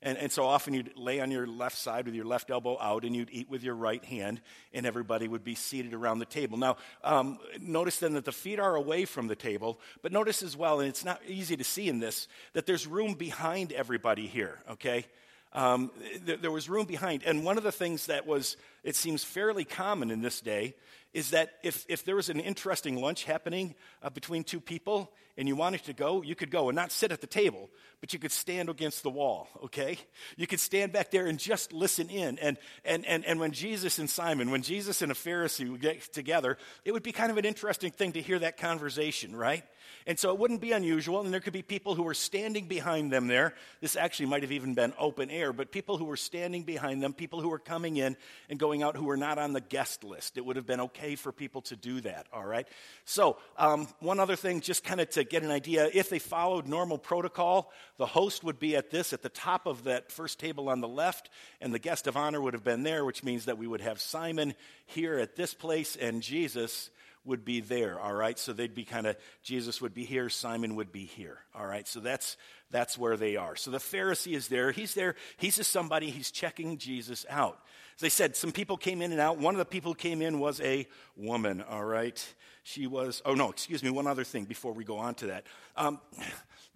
And, 0.00 0.16
and 0.16 0.32
so 0.32 0.46
often 0.46 0.72
you'd 0.72 0.96
lay 0.96 1.20
on 1.20 1.30
your 1.30 1.46
left 1.46 1.76
side 1.76 2.06
with 2.06 2.14
your 2.14 2.24
left 2.24 2.50
elbow 2.50 2.78
out, 2.80 3.04
and 3.04 3.14
you'd 3.14 3.30
eat 3.30 3.50
with 3.50 3.62
your 3.62 3.74
right 3.74 4.02
hand, 4.02 4.40
and 4.72 4.86
everybody 4.86 5.28
would 5.28 5.44
be 5.44 5.54
seated 5.54 5.92
around 5.92 6.20
the 6.20 6.24
table. 6.24 6.56
Now, 6.56 6.78
um, 7.04 7.38
notice 7.60 7.98
then 7.98 8.14
that 8.14 8.24
the 8.24 8.32
feet 8.32 8.58
are 8.58 8.76
away 8.76 9.04
from 9.04 9.26
the 9.26 9.36
table, 9.36 9.78
but 10.00 10.10
notice 10.10 10.42
as 10.42 10.56
well, 10.56 10.80
and 10.80 10.88
it's 10.88 11.04
not 11.04 11.20
easy 11.26 11.56
to 11.58 11.64
see 11.64 11.88
in 11.88 11.98
this, 11.98 12.28
that 12.54 12.64
there's 12.64 12.86
room 12.86 13.12
behind 13.12 13.72
everybody 13.72 14.26
here, 14.26 14.58
okay? 14.70 15.04
Um, 15.52 15.90
th- 16.26 16.40
there 16.40 16.50
was 16.50 16.68
room 16.68 16.86
behind. 16.86 17.22
And 17.24 17.44
one 17.44 17.56
of 17.58 17.64
the 17.64 17.72
things 17.72 18.06
that 18.06 18.26
was, 18.26 18.56
it 18.84 18.96
seems 18.96 19.24
fairly 19.24 19.64
common 19.64 20.10
in 20.10 20.22
this 20.22 20.40
day, 20.40 20.74
is 21.18 21.30
that 21.30 21.54
if, 21.64 21.84
if 21.88 22.04
there 22.04 22.14
was 22.14 22.28
an 22.28 22.38
interesting 22.38 23.02
lunch 23.02 23.24
happening 23.24 23.74
uh, 24.04 24.08
between 24.08 24.44
two 24.44 24.60
people 24.60 25.10
and 25.36 25.48
you 25.48 25.56
wanted 25.56 25.82
to 25.82 25.92
go, 25.92 26.22
you 26.22 26.36
could 26.36 26.50
go 26.50 26.68
and 26.68 26.76
not 26.76 26.92
sit 26.92 27.10
at 27.10 27.20
the 27.20 27.26
table, 27.26 27.68
but 28.00 28.12
you 28.12 28.20
could 28.20 28.30
stand 28.30 28.68
against 28.68 29.02
the 29.02 29.10
wall, 29.10 29.48
okay? 29.64 29.98
You 30.36 30.46
could 30.46 30.60
stand 30.60 30.92
back 30.92 31.10
there 31.10 31.26
and 31.26 31.36
just 31.36 31.72
listen 31.72 32.08
in. 32.08 32.38
And, 32.38 32.56
and, 32.84 33.04
and, 33.04 33.24
and 33.24 33.40
when 33.40 33.50
Jesus 33.50 33.98
and 33.98 34.08
Simon, 34.08 34.52
when 34.52 34.62
Jesus 34.62 35.02
and 35.02 35.10
a 35.10 35.14
Pharisee 35.16 35.68
would 35.68 35.80
get 35.80 36.12
together, 36.12 36.56
it 36.84 36.92
would 36.92 37.02
be 37.02 37.10
kind 37.10 37.32
of 37.32 37.36
an 37.36 37.44
interesting 37.44 37.90
thing 37.90 38.12
to 38.12 38.22
hear 38.22 38.38
that 38.38 38.56
conversation, 38.56 39.34
right? 39.34 39.64
And 40.06 40.18
so 40.18 40.32
it 40.32 40.38
wouldn't 40.38 40.60
be 40.60 40.72
unusual, 40.72 41.20
and 41.20 41.32
there 41.32 41.40
could 41.40 41.52
be 41.52 41.62
people 41.62 41.94
who 41.94 42.02
were 42.02 42.14
standing 42.14 42.66
behind 42.66 43.12
them 43.12 43.26
there. 43.26 43.54
This 43.80 43.96
actually 43.96 44.26
might 44.26 44.42
have 44.42 44.52
even 44.52 44.74
been 44.74 44.92
open 44.98 45.30
air, 45.30 45.52
but 45.52 45.70
people 45.70 45.98
who 45.98 46.04
were 46.04 46.16
standing 46.16 46.62
behind 46.62 47.02
them, 47.02 47.12
people 47.12 47.40
who 47.40 47.48
were 47.48 47.58
coming 47.58 47.96
in 47.96 48.16
and 48.48 48.58
going 48.58 48.82
out 48.82 48.96
who 48.96 49.04
were 49.04 49.16
not 49.16 49.38
on 49.38 49.52
the 49.52 49.60
guest 49.60 50.04
list. 50.04 50.38
It 50.38 50.44
would 50.44 50.56
have 50.56 50.66
been 50.66 50.80
okay 50.80 51.07
for 51.16 51.32
people 51.32 51.62
to 51.62 51.76
do 51.76 52.00
that, 52.02 52.26
all 52.32 52.44
right? 52.44 52.66
So, 53.04 53.38
um, 53.56 53.88
one 54.00 54.20
other 54.20 54.36
thing, 54.36 54.60
just 54.60 54.84
kind 54.84 55.00
of 55.00 55.10
to 55.10 55.24
get 55.24 55.42
an 55.42 55.50
idea 55.50 55.90
if 55.92 56.08
they 56.10 56.18
followed 56.18 56.66
normal 56.66 56.98
protocol, 56.98 57.72
the 57.96 58.06
host 58.06 58.44
would 58.44 58.58
be 58.58 58.76
at 58.76 58.90
this, 58.90 59.12
at 59.12 59.22
the 59.22 59.28
top 59.28 59.66
of 59.66 59.84
that 59.84 60.10
first 60.10 60.38
table 60.38 60.68
on 60.68 60.80
the 60.80 60.88
left, 60.88 61.30
and 61.60 61.72
the 61.72 61.78
guest 61.78 62.06
of 62.06 62.16
honor 62.16 62.40
would 62.40 62.54
have 62.54 62.64
been 62.64 62.82
there, 62.82 63.04
which 63.04 63.24
means 63.24 63.46
that 63.46 63.58
we 63.58 63.66
would 63.66 63.80
have 63.80 64.00
Simon 64.00 64.54
here 64.86 65.18
at 65.18 65.36
this 65.36 65.54
place 65.54 65.96
and 65.96 66.22
Jesus 66.22 66.90
would 67.24 67.44
be 67.44 67.60
there, 67.60 68.00
all 68.00 68.14
right? 68.14 68.38
So 68.38 68.52
they'd 68.52 68.74
be 68.74 68.84
kind 68.84 69.06
of, 69.06 69.16
Jesus 69.42 69.80
would 69.80 69.94
be 69.94 70.04
here, 70.04 70.28
Simon 70.28 70.76
would 70.76 70.90
be 70.90 71.04
here, 71.04 71.38
all 71.54 71.66
right? 71.66 71.86
So 71.86 72.00
that's, 72.00 72.36
that's 72.70 72.96
where 72.98 73.16
they 73.16 73.36
are. 73.36 73.54
So 73.54 73.70
the 73.70 73.78
Pharisee 73.78 74.34
is 74.34 74.48
there. 74.48 74.72
He's 74.72 74.94
there. 74.94 75.14
He's 75.36 75.56
just 75.56 75.70
somebody, 75.70 76.10
he's 76.10 76.30
checking 76.30 76.78
Jesus 76.78 77.26
out. 77.28 77.60
As 77.98 78.04
I 78.04 78.08
said, 78.08 78.36
some 78.36 78.52
people 78.52 78.76
came 78.76 79.02
in 79.02 79.10
and 79.10 79.20
out. 79.20 79.38
One 79.38 79.54
of 79.54 79.58
the 79.58 79.64
people 79.64 79.90
who 79.90 79.96
came 79.96 80.22
in 80.22 80.38
was 80.38 80.60
a 80.60 80.86
woman, 81.16 81.64
all 81.68 81.84
right? 81.84 82.34
She 82.62 82.86
was, 82.86 83.20
oh 83.24 83.34
no, 83.34 83.50
excuse 83.50 83.82
me, 83.82 83.90
one 83.90 84.06
other 84.06 84.22
thing 84.22 84.44
before 84.44 84.72
we 84.72 84.84
go 84.84 84.98
on 84.98 85.16
to 85.16 85.26
that. 85.26 85.46
Um, 85.76 86.00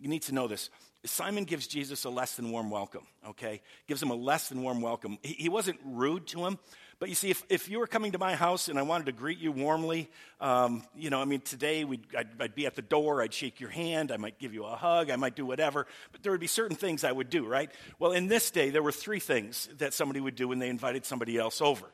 you 0.01 0.09
need 0.09 0.23
to 0.23 0.35
know 0.35 0.49
this. 0.49 0.69
Simon 1.05 1.45
gives 1.45 1.69
Jesus 1.69 2.03
a 2.05 2.11
less 2.11 2.35
than 2.35 2.51
warm 2.51 2.71
welcome, 2.71 3.07
okay? 3.29 3.63
Gives 3.87 4.03
him 4.03 4.11
a 4.11 4.17
less 4.17 4.49
than 4.49 4.63
warm 4.63 4.81
welcome. 4.81 5.17
He, 5.23 5.35
he 5.35 5.49
wasn't 5.49 5.79
rude 5.85 6.27
to 6.29 6.45
him, 6.45 6.59
but 7.03 7.09
you 7.09 7.17
see, 7.17 7.31
if, 7.31 7.45
if 7.49 7.69
you 7.69 7.81
were 7.81 7.89
coming 7.89 8.13
to 8.13 8.19
my 8.21 8.37
house 8.37 8.69
and 8.69 8.79
I 8.79 8.83
wanted 8.83 9.07
to 9.07 9.13
greet 9.13 9.41
you 9.41 9.51
warmly, 9.51 10.09
um, 10.41 10.85
you 10.95 11.11
know, 11.11 11.21
I 11.21 11.25
mean, 11.25 11.41
today 11.41 11.85
I'd, 12.17 12.29
I'd 12.39 12.55
be 12.55 12.65
at 12.65 12.77
the 12.77 12.83
door, 12.83 13.21
I'd 13.21 13.35
shake 13.35 13.59
your 13.59 13.71
hand, 13.71 14.13
I 14.13 14.19
might 14.19 14.39
give 14.39 14.55
you 14.55 14.63
a 14.63 14.77
hug, 14.77 15.11
I 15.11 15.17
might 15.17 15.35
do 15.35 15.45
whatever, 15.45 15.89
but 16.13 16.23
there 16.23 16.31
would 16.31 16.41
be 16.41 16.47
certain 16.47 16.77
things 16.77 17.03
I 17.03 17.11
would 17.11 17.29
do, 17.29 17.45
right? 17.45 17.73
Well, 17.99 18.13
in 18.13 18.29
this 18.29 18.53
day, 18.53 18.71
there 18.71 18.85
were 18.85 18.93
three 18.93 19.19
things 19.19 19.69
that 19.79 19.95
somebody 19.95 20.21
would 20.21 20.37
do 20.37 20.47
when 20.47 20.61
they 20.61 20.69
invited 20.69 21.05
somebody 21.05 21.37
else 21.37 21.61
over. 21.61 21.87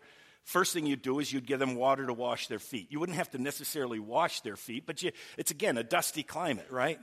First 0.42 0.74
thing 0.74 0.84
you'd 0.84 1.00
do 1.00 1.20
is 1.20 1.32
you'd 1.32 1.46
give 1.46 1.58
them 1.58 1.74
water 1.74 2.04
to 2.04 2.12
wash 2.12 2.48
their 2.48 2.58
feet. 2.58 2.88
You 2.90 3.00
wouldn't 3.00 3.16
have 3.16 3.30
to 3.30 3.38
necessarily 3.38 4.00
wash 4.00 4.42
their 4.42 4.56
feet, 4.56 4.84
but 4.84 5.02
you, 5.02 5.12
it's 5.38 5.50
again 5.50 5.78
a 5.78 5.82
dusty 5.82 6.22
climate, 6.22 6.66
right? 6.68 7.00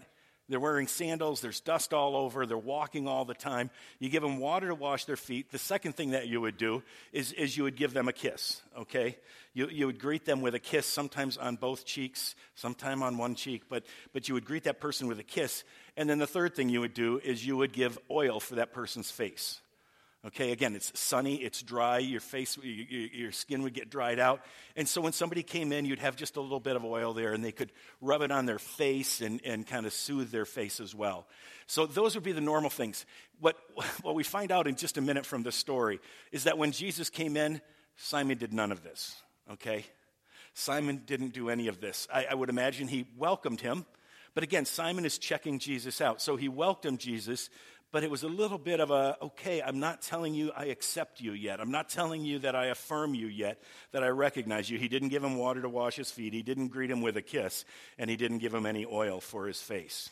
They're 0.47 0.59
wearing 0.59 0.87
sandals, 0.87 1.41
there's 1.41 1.59
dust 1.59 1.91
all 1.91 2.15
over, 2.15 2.45
they're 2.45 2.57
walking 2.57 3.07
all 3.07 3.25
the 3.25 3.33
time. 3.33 3.71
You 3.99 4.09
give 4.09 4.21
them 4.21 4.37
water 4.37 4.67
to 4.67 4.75
wash 4.75 5.05
their 5.05 5.15
feet. 5.15 5.51
The 5.51 5.57
second 5.57 5.95
thing 5.95 6.11
that 6.11 6.27
you 6.27 6.39
would 6.39 6.57
do 6.57 6.83
is, 7.11 7.31
is 7.31 7.57
you 7.57 7.63
would 7.63 7.75
give 7.75 7.93
them 7.93 8.07
a 8.07 8.13
kiss, 8.13 8.61
okay? 8.77 9.17
You, 9.55 9.69
you 9.69 9.87
would 9.87 9.99
greet 9.99 10.23
them 10.25 10.41
with 10.41 10.53
a 10.53 10.59
kiss, 10.59 10.85
sometimes 10.85 11.37
on 11.37 11.55
both 11.55 11.83
cheeks, 11.83 12.35
sometime 12.53 13.01
on 13.01 13.17
one 13.17 13.33
cheek, 13.33 13.63
but, 13.69 13.85
but 14.13 14.27
you 14.27 14.35
would 14.35 14.45
greet 14.45 14.65
that 14.65 14.79
person 14.79 15.07
with 15.07 15.17
a 15.17 15.23
kiss. 15.23 15.63
And 15.97 16.07
then 16.07 16.19
the 16.19 16.27
third 16.27 16.55
thing 16.55 16.69
you 16.69 16.81
would 16.81 16.93
do 16.93 17.19
is 17.23 17.45
you 17.45 17.57
would 17.57 17.73
give 17.73 17.97
oil 18.11 18.39
for 18.39 18.55
that 18.55 18.71
person's 18.71 19.09
face. 19.09 19.61
Okay, 20.27 20.51
again, 20.51 20.75
it's 20.75 20.97
sunny, 20.99 21.35
it's 21.35 21.61
dry, 21.61 21.99
your 21.99 22.19
face, 22.19 22.57
your 22.63 23.31
skin 23.31 23.61
would 23.61 23.75
get 23.75 23.91
dried 23.91 24.17
out. 24.17 24.41
And 24.75 24.87
so 24.87 24.99
when 24.99 25.13
somebody 25.13 25.43
came 25.43 25.71
in, 25.71 25.85
you'd 25.85 25.99
have 25.99 26.15
just 26.15 26.35
a 26.35 26.41
little 26.41 26.59
bit 26.59 26.75
of 26.75 26.83
oil 26.83 27.13
there 27.13 27.33
and 27.33 27.45
they 27.45 27.51
could 27.51 27.71
rub 28.01 28.23
it 28.23 28.31
on 28.31 28.47
their 28.47 28.57
face 28.57 29.21
and, 29.21 29.39
and 29.45 29.67
kind 29.67 29.85
of 29.85 29.93
soothe 29.93 30.31
their 30.31 30.45
face 30.45 30.79
as 30.79 30.95
well. 30.95 31.27
So 31.67 31.85
those 31.85 32.15
would 32.15 32.23
be 32.23 32.31
the 32.31 32.41
normal 32.41 32.71
things. 32.71 33.05
What, 33.39 33.55
what 34.01 34.15
we 34.15 34.23
find 34.23 34.51
out 34.51 34.65
in 34.65 34.75
just 34.75 34.97
a 34.97 35.01
minute 35.01 35.27
from 35.27 35.43
this 35.43 35.55
story 35.55 35.99
is 36.31 36.45
that 36.45 36.57
when 36.57 36.71
Jesus 36.71 37.11
came 37.11 37.37
in, 37.37 37.61
Simon 37.95 38.39
did 38.39 38.51
none 38.51 38.71
of 38.71 38.81
this. 38.83 39.15
Okay? 39.51 39.85
Simon 40.55 41.03
didn't 41.05 41.33
do 41.33 41.51
any 41.51 41.67
of 41.67 41.81
this. 41.81 42.07
I, 42.11 42.25
I 42.31 42.33
would 42.33 42.49
imagine 42.49 42.87
he 42.87 43.05
welcomed 43.15 43.61
him. 43.61 43.85
But 44.33 44.43
again, 44.43 44.65
Simon 44.65 45.05
is 45.05 45.17
checking 45.17 45.59
Jesus 45.59 46.01
out. 46.01 46.21
So 46.21 46.35
he 46.35 46.49
welcomed 46.49 46.99
Jesus 46.99 47.49
but 47.91 48.03
it 48.03 48.11
was 48.11 48.23
a 48.23 48.27
little 48.27 48.57
bit 48.57 48.79
of 48.79 48.91
a, 48.91 49.17
okay, 49.21 49.61
I'm 49.61 49.79
not 49.79 50.01
telling 50.01 50.33
you 50.33 50.51
I 50.55 50.65
accept 50.65 51.21
you 51.21 51.31
yet. 51.31 51.59
I'm 51.59 51.71
not 51.71 51.89
telling 51.89 52.25
you 52.25 52.39
that 52.39 52.55
I 52.55 52.67
affirm 52.67 53.15
you 53.15 53.27
yet, 53.27 53.61
that 53.91 54.03
I 54.03 54.07
recognize 54.07 54.69
you. 54.69 54.77
He 54.77 54.87
didn't 54.87 55.09
give 55.09 55.23
him 55.23 55.37
water 55.37 55.61
to 55.61 55.69
wash 55.69 55.95
his 55.95 56.11
feet, 56.11 56.33
he 56.33 56.43
didn't 56.43 56.67
greet 56.67 56.91
him 56.91 57.01
with 57.01 57.17
a 57.17 57.21
kiss, 57.21 57.65
and 57.97 58.09
he 58.09 58.17
didn't 58.17 58.39
give 58.39 58.53
him 58.53 58.65
any 58.65 58.85
oil 58.85 59.19
for 59.19 59.47
his 59.47 59.61
face. 59.61 60.09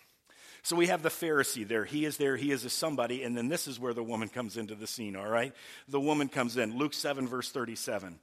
So 0.65 0.77
we 0.77 0.87
have 0.87 1.03
the 1.03 1.09
Pharisee 1.09 1.67
there. 1.67 1.83
He 1.83 2.05
is 2.05 2.15
there. 2.15 2.37
He 2.37 2.51
is 2.51 2.63
a 2.63 2.69
somebody. 2.69 3.23
And 3.23 3.35
then 3.35 3.49
this 3.49 3.67
is 3.67 3.81
where 3.81 3.93
the 3.93 4.01
woman 4.01 4.29
comes 4.29 4.55
into 4.55 4.75
the 4.75 4.87
scene, 4.87 5.17
all 5.17 5.27
right? 5.27 5.53
The 5.89 5.99
woman 5.99 6.29
comes 6.29 6.55
in. 6.55 6.77
Luke 6.77 6.93
7, 6.93 7.27
verse 7.27 7.51
37. 7.51 8.17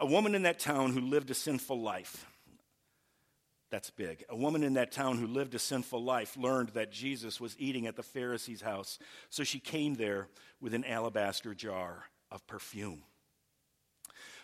A 0.00 0.06
woman 0.06 0.34
in 0.34 0.42
that 0.44 0.58
town 0.58 0.94
who 0.94 1.02
lived 1.02 1.30
a 1.30 1.34
sinful 1.34 1.78
life. 1.78 2.26
That's 3.72 3.88
big. 3.88 4.22
A 4.28 4.36
woman 4.36 4.64
in 4.64 4.74
that 4.74 4.92
town 4.92 5.16
who 5.16 5.26
lived 5.26 5.54
a 5.54 5.58
sinful 5.58 6.04
life 6.04 6.36
learned 6.36 6.68
that 6.74 6.92
Jesus 6.92 7.40
was 7.40 7.56
eating 7.58 7.86
at 7.86 7.96
the 7.96 8.02
Pharisee's 8.02 8.60
house, 8.60 8.98
so 9.30 9.44
she 9.44 9.58
came 9.58 9.94
there 9.94 10.28
with 10.60 10.74
an 10.74 10.84
alabaster 10.84 11.54
jar 11.54 12.04
of 12.30 12.46
perfume. 12.46 13.02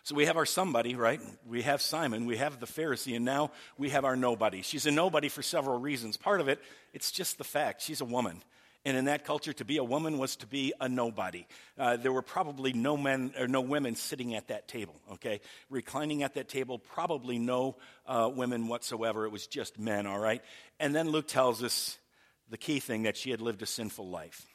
So 0.02 0.14
we 0.14 0.24
have 0.24 0.38
our 0.38 0.46
somebody, 0.46 0.94
right? 0.94 1.20
We 1.46 1.60
have 1.60 1.82
Simon, 1.82 2.24
we 2.24 2.38
have 2.38 2.58
the 2.58 2.64
Pharisee, 2.64 3.16
and 3.16 3.26
now 3.26 3.50
we 3.76 3.90
have 3.90 4.06
our 4.06 4.16
nobody. 4.16 4.62
She's 4.62 4.86
a 4.86 4.90
nobody 4.90 5.28
for 5.28 5.42
several 5.42 5.78
reasons. 5.78 6.16
Part 6.16 6.40
of 6.40 6.48
it, 6.48 6.58
it's 6.94 7.10
just 7.10 7.36
the 7.36 7.44
fact 7.44 7.82
she's 7.82 8.00
a 8.00 8.06
woman. 8.06 8.42
And 8.84 8.96
in 8.96 9.06
that 9.06 9.24
culture, 9.24 9.52
to 9.52 9.64
be 9.64 9.76
a 9.76 9.84
woman 9.84 10.18
was 10.18 10.36
to 10.36 10.46
be 10.46 10.72
a 10.80 10.88
nobody. 10.88 11.46
Uh, 11.76 11.96
there 11.96 12.12
were 12.12 12.22
probably 12.22 12.72
no 12.72 12.96
men 12.96 13.32
or 13.38 13.48
no 13.48 13.60
women 13.60 13.96
sitting 13.96 14.34
at 14.34 14.48
that 14.48 14.68
table, 14.68 14.94
okay? 15.12 15.40
Reclining 15.68 16.22
at 16.22 16.34
that 16.34 16.48
table, 16.48 16.78
probably 16.78 17.38
no 17.38 17.76
uh, 18.06 18.30
women 18.32 18.68
whatsoever. 18.68 19.26
It 19.26 19.32
was 19.32 19.46
just 19.46 19.78
men, 19.78 20.06
all 20.06 20.18
right? 20.18 20.42
And 20.80 20.94
then 20.94 21.10
Luke 21.10 21.28
tells 21.28 21.62
us 21.62 21.98
the 22.48 22.56
key 22.56 22.80
thing 22.80 23.02
that 23.02 23.16
she 23.16 23.30
had 23.30 23.40
lived 23.40 23.62
a 23.62 23.66
sinful 23.66 24.08
life. 24.08 24.46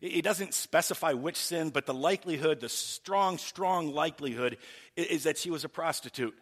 He 0.00 0.22
doesn't 0.22 0.52
specify 0.54 1.14
which 1.14 1.36
sin, 1.36 1.70
but 1.70 1.86
the 1.86 1.94
likelihood, 1.94 2.60
the 2.60 2.68
strong, 2.68 3.38
strong 3.38 3.92
likelihood, 3.92 4.58
is 4.94 5.24
that 5.24 5.38
she 5.38 5.50
was 5.50 5.64
a 5.64 5.68
prostitute. 5.68 6.34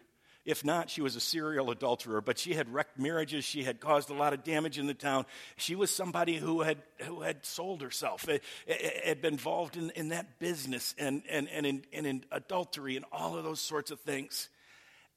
If 0.45 0.63
not, 0.63 0.91
she 0.91 1.01
was 1.01 1.17
a 1.17 1.21
serial 1.21 1.71
adulterer, 1.71 2.21
but 2.21 2.39
she 2.39 2.53
had 2.53 2.73
wrecked 2.73 2.99
marriages. 2.99 3.45
She 3.45 3.63
had 3.63 3.81
caused 3.81 4.11
a 4.11 4.15
lot 4.15 4.35
of 4.35 4.45
damage 4.45 4.79
in 4.79 4.87
the 4.87 4.95
town. 4.95 5.25
She 5.57 5.75
was 5.75 5.91
somebody 5.91 6.37
who 6.37 6.61
had, 6.61 6.83
who 7.01 7.23
had 7.23 7.47
sold 7.47 7.81
herself, 7.81 8.29
eh, 8.29 8.39
eh, 8.69 8.75
eh, 8.79 9.09
had 9.09 9.23
been 9.23 9.35
involved 9.35 9.77
in, 9.77 9.91
in 9.91 10.09
that 10.11 10.39
business 10.39 10.95
and, 10.99 11.23
and, 11.31 11.49
and, 11.49 11.65
in, 11.65 11.83
and 11.95 12.07
in 12.07 12.25
adultery 12.31 12.97
and 12.97 13.07
all 13.11 13.39
of 13.39 13.45
those 13.45 13.61
sorts 13.61 13.91
of 13.91 14.01
things. 14.01 14.51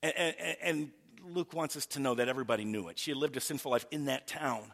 And, 0.01 0.13
and, 0.15 0.57
and 0.61 0.91
Luke 1.25 1.53
wants 1.53 1.75
us 1.75 1.85
to 1.87 1.99
know 1.99 2.15
that 2.15 2.29
everybody 2.29 2.63
knew 2.63 2.87
it. 2.87 2.97
She 2.97 3.13
lived 3.13 3.35
a 3.35 3.41
sinful 3.41 3.71
life 3.71 3.85
in 3.91 4.05
that 4.05 4.27
town. 4.27 4.71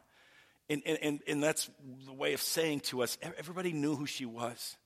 And, 0.69 0.83
and, 0.85 1.19
and 1.27 1.43
that's 1.43 1.69
the 2.05 2.13
way 2.13 2.33
of 2.33 2.41
saying 2.41 2.81
to 2.81 3.01
us 3.01 3.17
everybody 3.39 3.73
knew 3.73 3.95
who 3.95 4.05
she 4.05 4.25
was. 4.25 4.77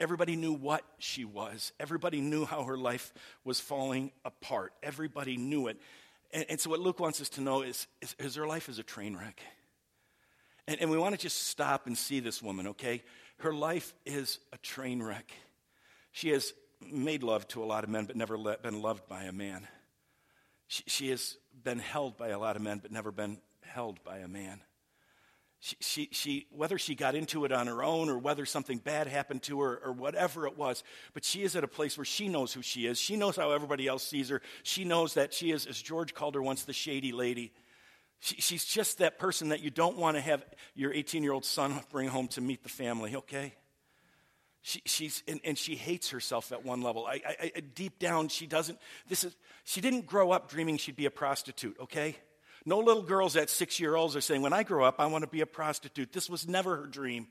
Everybody 0.00 0.36
knew 0.36 0.52
what 0.52 0.84
she 0.98 1.24
was. 1.24 1.72
Everybody 1.80 2.20
knew 2.20 2.44
how 2.44 2.64
her 2.64 2.76
life 2.76 3.12
was 3.44 3.58
falling 3.58 4.12
apart. 4.24 4.72
Everybody 4.82 5.36
knew 5.36 5.66
it. 5.66 5.80
And, 6.32 6.44
and 6.48 6.60
so, 6.60 6.70
what 6.70 6.80
Luke 6.80 7.00
wants 7.00 7.20
us 7.20 7.28
to 7.30 7.40
know 7.40 7.62
is, 7.62 7.86
is, 8.00 8.14
is 8.18 8.34
her 8.36 8.46
life 8.46 8.68
is 8.68 8.78
a 8.78 8.82
train 8.82 9.16
wreck. 9.16 9.40
And, 10.68 10.80
and 10.80 10.90
we 10.90 10.98
want 10.98 11.14
to 11.14 11.20
just 11.20 11.46
stop 11.46 11.86
and 11.86 11.96
see 11.96 12.20
this 12.20 12.42
woman, 12.42 12.68
okay? 12.68 13.02
Her 13.38 13.52
life 13.52 13.94
is 14.04 14.38
a 14.52 14.58
train 14.58 15.02
wreck. 15.02 15.32
She 16.12 16.28
has 16.30 16.52
made 16.92 17.22
love 17.22 17.48
to 17.48 17.62
a 17.62 17.66
lot 17.66 17.84
of 17.84 17.90
men, 17.90 18.04
but 18.04 18.16
never 18.16 18.36
been 18.36 18.82
loved 18.82 19.08
by 19.08 19.24
a 19.24 19.32
man. 19.32 19.66
She, 20.68 20.82
she 20.86 21.08
has 21.10 21.36
been 21.64 21.78
held 21.78 22.16
by 22.16 22.28
a 22.28 22.38
lot 22.38 22.56
of 22.56 22.62
men, 22.62 22.78
but 22.78 22.92
never 22.92 23.10
been 23.10 23.38
held 23.62 24.02
by 24.04 24.18
a 24.18 24.28
man. 24.28 24.60
She, 25.60 26.08
she, 26.12 26.46
whether 26.50 26.78
she 26.78 26.94
got 26.94 27.16
into 27.16 27.44
it 27.44 27.50
on 27.50 27.66
her 27.66 27.82
own 27.82 28.08
or 28.08 28.16
whether 28.16 28.46
something 28.46 28.78
bad 28.78 29.08
happened 29.08 29.42
to 29.44 29.60
her 29.60 29.80
or 29.84 29.92
whatever 29.92 30.46
it 30.46 30.56
was, 30.56 30.84
but 31.14 31.24
she 31.24 31.42
is 31.42 31.56
at 31.56 31.64
a 31.64 31.68
place 31.68 31.98
where 31.98 32.04
she 32.04 32.28
knows 32.28 32.52
who 32.52 32.62
she 32.62 32.86
is. 32.86 32.98
She 32.98 33.16
knows 33.16 33.34
how 33.34 33.50
everybody 33.50 33.88
else 33.88 34.06
sees 34.06 34.28
her. 34.28 34.40
She 34.62 34.84
knows 34.84 35.14
that 35.14 35.34
she 35.34 35.50
is, 35.50 35.66
as 35.66 35.82
George 35.82 36.14
called 36.14 36.36
her 36.36 36.42
once, 36.42 36.62
the 36.62 36.72
shady 36.72 37.10
lady. 37.10 37.52
She, 38.20 38.36
she's 38.36 38.64
just 38.64 38.98
that 38.98 39.18
person 39.18 39.48
that 39.48 39.60
you 39.60 39.70
don't 39.70 39.96
want 39.96 40.16
to 40.16 40.20
have 40.20 40.44
your 40.76 40.92
18 40.92 41.24
year 41.24 41.32
old 41.32 41.44
son 41.44 41.80
bring 41.90 42.06
home 42.06 42.28
to 42.28 42.40
meet 42.40 42.62
the 42.62 42.68
family, 42.68 43.16
okay? 43.16 43.54
She, 44.62 44.82
she's, 44.84 45.22
and, 45.26 45.40
and, 45.44 45.56
she 45.56 45.76
hates 45.76 46.10
herself 46.10 46.52
at 46.52 46.64
one 46.64 46.82
level. 46.82 47.06
I, 47.06 47.20
I, 47.40 47.62
deep 47.74 47.98
down, 47.98 48.28
she 48.28 48.46
doesn't, 48.46 48.78
this 49.08 49.24
is, 49.24 49.34
she 49.64 49.80
didn't 49.80 50.06
grow 50.06 50.30
up 50.30 50.50
dreaming 50.50 50.76
she'd 50.76 50.96
be 50.96 51.06
a 51.06 51.10
prostitute, 51.10 51.76
okay? 51.80 52.16
No 52.68 52.80
little 52.80 53.02
girls 53.02 53.34
at 53.34 53.48
six 53.48 53.80
year 53.80 53.96
olds 53.96 54.14
are 54.14 54.20
saying, 54.20 54.42
When 54.42 54.52
I 54.52 54.62
grow 54.62 54.84
up, 54.84 55.00
I 55.00 55.06
want 55.06 55.24
to 55.24 55.30
be 55.30 55.40
a 55.40 55.46
prostitute. 55.46 56.12
This 56.12 56.28
was 56.28 56.46
never 56.46 56.76
her 56.76 56.86
dream. 56.86 57.28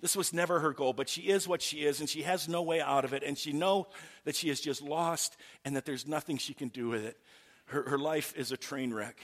This 0.00 0.16
was 0.16 0.32
never 0.32 0.58
her 0.58 0.72
goal, 0.72 0.92
but 0.92 1.08
she 1.08 1.22
is 1.22 1.46
what 1.46 1.62
she 1.62 1.84
is, 1.84 2.00
and 2.00 2.08
she 2.08 2.22
has 2.22 2.48
no 2.48 2.62
way 2.62 2.80
out 2.80 3.04
of 3.04 3.12
it, 3.14 3.22
and 3.22 3.38
she 3.38 3.52
knows 3.52 3.86
that 4.24 4.34
she 4.34 4.50
is 4.50 4.60
just 4.60 4.82
lost 4.82 5.36
and 5.64 5.76
that 5.76 5.84
there's 5.84 6.04
nothing 6.04 6.36
she 6.36 6.52
can 6.52 6.66
do 6.66 6.88
with 6.88 7.04
it. 7.04 7.16
Her, 7.66 7.90
her 7.90 7.98
life 7.98 8.34
is 8.36 8.50
a 8.50 8.56
train 8.56 8.92
wreck. 8.92 9.20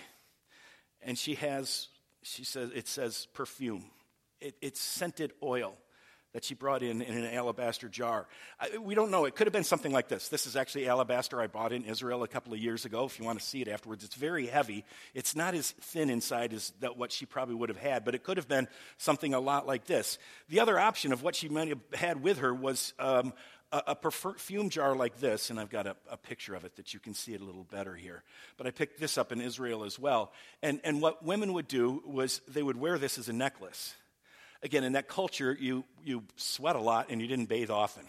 And 1.03 1.19
she 1.19 1.35
has, 1.35 1.89
she 2.23 2.45
says, 2.45 2.71
it 2.73 2.87
says 2.87 3.27
perfume. 3.35 3.87
It, 4.41 4.55
it's 4.63 4.81
scented 4.81 5.33
oil 5.43 5.77
that 6.33 6.45
she 6.45 6.55
brought 6.55 6.83
in 6.83 7.03
in 7.03 7.17
an 7.17 7.35
alabaster 7.35 7.89
jar. 7.89 8.27
I, 8.59 8.79
we 8.79 8.95
don't 8.95 9.11
know. 9.11 9.27
It 9.27 9.35
could 9.35 9.47
have 9.47 9.53
been 9.53 9.65
something 9.65 9.93
like 9.93 10.09
this. 10.09 10.29
This 10.29 10.47
is 10.47 10.57
actually 10.57 10.89
alabaster 10.89 11.41
I 11.41 11.47
bought 11.47 11.73
in 11.73 11.85
Israel 11.85 12.23
a 12.23 12.29
couple 12.29 12.53
of 12.53 12.59
years 12.59 12.85
ago. 12.85 13.05
If 13.05 13.19
you 13.19 13.25
want 13.25 13.39
to 13.39 13.45
see 13.45 13.61
it 13.61 13.69
afterwards, 13.69 14.05
it's 14.05 14.15
very 14.15 14.47
heavy. 14.47 14.85
It's 15.15 15.37
not 15.37 15.55
as 15.55 15.73
thin 15.73 16.11
inside 16.11 16.53
as 16.53 16.73
that 16.81 16.97
what 16.97 17.13
she 17.13 17.27
probably 17.27 17.55
would 17.55 17.69
have 17.69 17.79
had, 17.79 18.05
but 18.05 18.15
it 18.15 18.23
could 18.23 18.39
have 18.39 18.49
been 18.49 18.69
something 18.97 19.35
a 19.35 19.41
lot 19.41 19.67
like 19.67 19.85
this. 19.85 20.19
The 20.49 20.61
other 20.61 20.79
option 20.79 21.13
of 21.13 21.23
what 21.23 21.35
she 21.35 21.49
might 21.49 21.69
have 21.69 21.81
had 21.93 22.23
with 22.23 22.39
her 22.39 22.55
was 22.55 22.95
um, 22.99 23.35
a, 23.71 23.83
a, 23.89 23.95
perfume 23.95 24.71
jar 24.71 24.95
like 24.95 25.19
this, 25.19 25.51
and 25.51 25.59
I've 25.59 25.71
got 25.71 25.87
a, 25.87 25.97
a, 26.11 26.17
picture 26.17 26.55
of 26.55 26.65
it 26.65 26.77
that 26.77 26.93
you 26.93 27.01
can 27.01 27.15
see 27.15 27.35
it 27.35 27.41
a 27.41 27.45
little 27.45 27.65
better 27.65 27.95
here. 27.95 28.23
But 28.57 28.67
I 28.67 28.71
picked 28.71 29.01
this 29.01 29.17
up 29.17 29.33
in 29.33 29.41
Israel 29.41 29.85
as 29.85 29.99
well. 29.99 30.33
And, 30.63 30.81
and 30.85 31.01
what 31.01 31.25
women 31.25 31.53
would 31.55 31.69
do 31.69 32.03
was 32.07 32.41
they 32.49 32.63
would 32.63 32.77
wear 32.79 32.99
this 32.99 33.19
as 33.19 33.29
a 33.29 33.33
necklace 33.33 33.95
again, 34.63 34.85
in 34.85 34.93
that 34.93 35.09
culture, 35.09 35.57
you, 35.59 35.85
you 36.05 36.23
sweat 36.37 36.77
a 36.77 36.81
lot 36.81 37.07
and 37.11 37.21
you 37.21 37.27
didn't 37.27 37.47
bathe 37.47 37.71
often. 37.71 38.05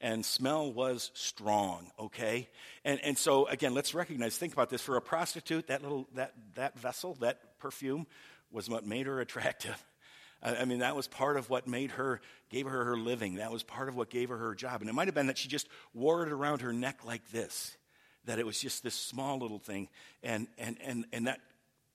And 0.00 0.24
smell 0.24 0.72
was 0.72 1.12
strong, 1.14 1.90
okay? 1.98 2.48
And, 2.84 2.98
and 3.04 3.16
so, 3.16 3.46
again, 3.46 3.72
let's 3.72 3.94
recognize, 3.94 4.36
think 4.36 4.52
about 4.52 4.68
this. 4.68 4.82
For 4.82 4.96
a 4.96 5.00
prostitute, 5.00 5.68
that 5.68 5.82
little, 5.82 6.08
that, 6.14 6.34
that 6.54 6.76
vessel, 6.76 7.14
that 7.20 7.58
perfume, 7.60 8.06
was 8.50 8.68
what 8.68 8.84
made 8.84 9.06
her 9.06 9.20
attractive. 9.20 9.80
I 10.42 10.64
mean, 10.64 10.80
that 10.80 10.96
was 10.96 11.06
part 11.06 11.36
of 11.36 11.48
what 11.50 11.68
made 11.68 11.92
her, 11.92 12.20
gave 12.50 12.66
her 12.66 12.84
her 12.84 12.96
living. 12.96 13.36
That 13.36 13.52
was 13.52 13.62
part 13.62 13.88
of 13.88 13.94
what 13.94 14.10
gave 14.10 14.28
her 14.28 14.36
her 14.36 14.56
job. 14.56 14.80
And 14.80 14.90
it 14.90 14.92
might 14.92 15.06
have 15.06 15.14
been 15.14 15.28
that 15.28 15.38
she 15.38 15.48
just 15.48 15.68
wore 15.94 16.26
it 16.26 16.32
around 16.32 16.62
her 16.62 16.72
neck 16.72 17.04
like 17.04 17.30
this, 17.30 17.76
that 18.24 18.40
it 18.40 18.46
was 18.46 18.60
just 18.60 18.82
this 18.82 18.94
small 18.94 19.38
little 19.38 19.60
thing. 19.60 19.88
And, 20.24 20.48
and, 20.58 20.78
and, 20.84 21.04
and 21.12 21.28
that 21.28 21.38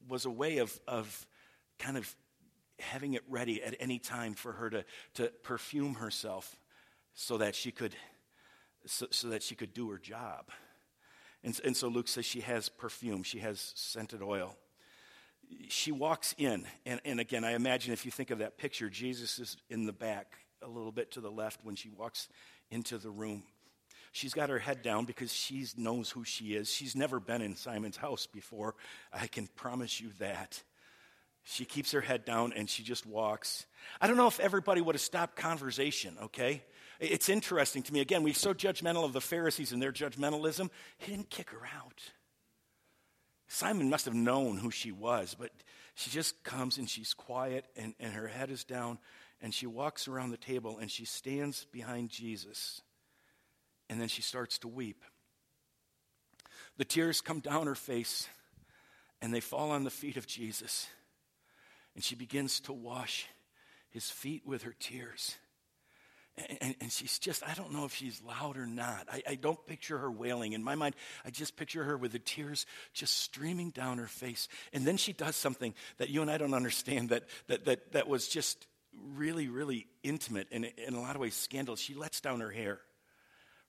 was 0.08 0.24
a 0.24 0.30
way 0.30 0.60
of, 0.60 0.80
of 0.88 1.28
kind 1.78 1.98
of 1.98 2.16
having 2.80 3.14
it 3.14 3.24
ready 3.28 3.62
at 3.64 3.76
any 3.80 4.00
time 4.00 4.34
for 4.34 4.54
her 4.54 4.70
to, 4.70 4.86
to 5.16 5.32
perfume 5.44 5.96
herself 5.96 6.56
so 7.14 7.38
that 7.38 7.56
she 7.56 7.72
could 7.72 7.96
so, 8.86 9.08
so 9.10 9.30
that 9.30 9.44
she 9.44 9.56
could 9.56 9.74
do 9.74 9.90
her 9.90 9.98
job. 9.98 10.50
And, 11.44 11.60
and 11.64 11.76
so 11.76 11.88
Luke 11.88 12.08
says 12.08 12.26
she 12.26 12.42
has 12.42 12.70
perfume, 12.70 13.24
she 13.24 13.40
has 13.40 13.74
scented 13.76 14.22
oil. 14.22 14.56
She 15.70 15.92
walks 15.92 16.36
in, 16.38 16.66
and, 16.86 17.00
and 17.06 17.20
again, 17.20 17.46
I 17.46 17.54
imagine 17.54 17.94
if 17.94 18.06
you 18.06 18.12
think 18.12 18.32
of 18.32 18.40
that 18.40 18.58
picture, 18.58 18.90
Jesus 18.90 19.40
is 19.40 19.58
in 19.70 19.86
the 19.86 19.94
back, 19.94 20.36
a 20.62 20.68
little 20.68 20.92
bit 20.92 21.12
to 21.12 21.22
the 21.22 21.32
left 21.32 21.62
when 21.64 21.76
she 21.76 21.90
walks 21.90 22.28
into 22.70 22.98
the 22.98 23.10
room. 23.10 23.44
She's 24.12 24.34
got 24.34 24.50
her 24.50 24.60
head 24.60 24.82
down 24.82 25.06
because 25.06 25.32
she 25.34 25.66
knows 25.78 26.10
who 26.10 26.24
she 26.24 26.56
is. 26.56 26.74
She's 26.74 26.96
never 26.96 27.20
been 27.20 27.42
in 27.42 27.56
Simon's 27.56 27.98
house 27.98 28.26
before. 28.26 28.76
I 29.14 29.28
can 29.28 29.48
promise 29.48 30.02
you 30.02 30.10
that. 30.20 30.62
She 31.50 31.64
keeps 31.64 31.94
her 31.94 32.02
head 32.02 32.26
down 32.26 32.52
and 32.54 32.70
she 32.70 32.84
just 32.84 33.06
walks. 33.06 33.66
I 34.02 34.08
don't 34.08 34.18
know 34.18 34.28
if 34.28 34.42
everybody 34.42 34.82
would 34.82 34.96
have 34.96 35.02
stopped 35.02 35.38
conversation, 35.38 36.18
okay? 36.24 36.62
It's 37.00 37.30
interesting 37.30 37.84
to 37.84 37.94
me. 37.94 38.02
Again, 38.02 38.22
we're 38.22 38.34
so 38.34 38.54
judgmental 38.54 39.06
of 39.06 39.14
the 39.14 39.22
Pharisees 39.22 39.72
and 39.72 39.82
their 39.82 39.94
judgmentalism. 39.94 40.70
He 40.98 41.12
didn't 41.12 41.30
kick 41.30 41.52
her 41.52 41.66
out. 41.78 42.02
Simon 43.48 43.90
must 43.90 44.04
have 44.06 44.14
known 44.14 44.58
who 44.58 44.72
she 44.72 44.92
was, 44.92 45.38
but 45.40 45.52
she 45.96 46.10
just 46.10 46.44
comes 46.44 46.78
and 46.78 46.90
she's 46.90 47.14
quiet 47.14 47.64
and, 47.78 47.94
and 47.98 48.12
her 48.12 48.28
head 48.28 48.52
is 48.52 48.66
down 48.66 49.00
and 49.42 49.54
she 49.54 49.68
walks 49.68 50.10
around 50.10 50.32
the 50.32 50.38
table 50.38 50.80
and 50.80 50.92
she 50.92 51.06
stands 51.06 51.66
behind 51.72 52.10
Jesus 52.10 52.82
and 53.90 54.02
then 54.02 54.10
she 54.10 54.22
starts 54.22 54.58
to 54.60 54.68
weep. 54.68 55.02
The 56.76 56.84
tears 56.84 57.22
come 57.22 57.40
down 57.40 57.68
her 57.68 57.76
face 57.76 58.28
and 59.22 59.34
they 59.34 59.40
fall 59.40 59.72
on 59.72 59.86
the 59.86 59.90
feet 59.90 60.18
of 60.18 60.28
Jesus. 60.28 60.88
And 61.98 62.04
she 62.04 62.14
begins 62.14 62.60
to 62.60 62.74
wash 62.74 63.26
his 63.90 64.08
feet 64.08 64.44
with 64.46 64.62
her 64.62 64.76
tears. 64.80 65.36
And, 66.62 66.76
and, 66.80 66.92
she's 66.92 67.18
just, 67.18 67.42
I 67.42 67.56
don't 67.56 67.74
know 67.74 67.86
if 67.86 67.96
she's 67.96 68.22
loud 68.22 68.56
or 68.56 68.68
not. 68.68 69.08
I, 69.12 69.24
I 69.30 69.34
don't 69.34 69.66
picture 69.66 69.98
her 69.98 70.12
wailing. 70.12 70.54
In 70.54 70.64
my 70.64 70.76
mind, 70.76 70.94
I 71.26 71.32
just 71.32 71.58
picture 71.58 71.84
her 71.84 71.98
with 71.98 72.12
the 72.12 72.20
tears 72.20 72.68
just 72.94 73.18
streaming 73.18 73.72
down 73.72 73.98
her 73.98 74.06
face. 74.06 74.48
And 74.74 74.86
then 74.86 74.98
she 74.98 75.12
does 75.12 75.36
something 75.36 75.74
that 75.98 76.10
you 76.12 76.22
and 76.22 76.30
I 76.30 76.38
don't 76.38 76.54
understand 76.54 77.10
that, 77.10 77.24
that, 77.48 77.66
that, 77.66 77.94
that 77.94 78.08
was 78.08 78.28
just 78.28 78.68
really, 79.16 79.48
really 79.48 79.88
intimate 80.04 80.50
and 80.52 80.66
in 80.66 80.94
a 80.94 81.02
lot 81.02 81.16
of 81.16 81.22
ways 81.22 81.34
scandalous. 81.34 81.80
She 81.80 81.96
lets 81.96 82.22
down 82.22 82.42
her 82.42 82.52
hair 82.52 82.80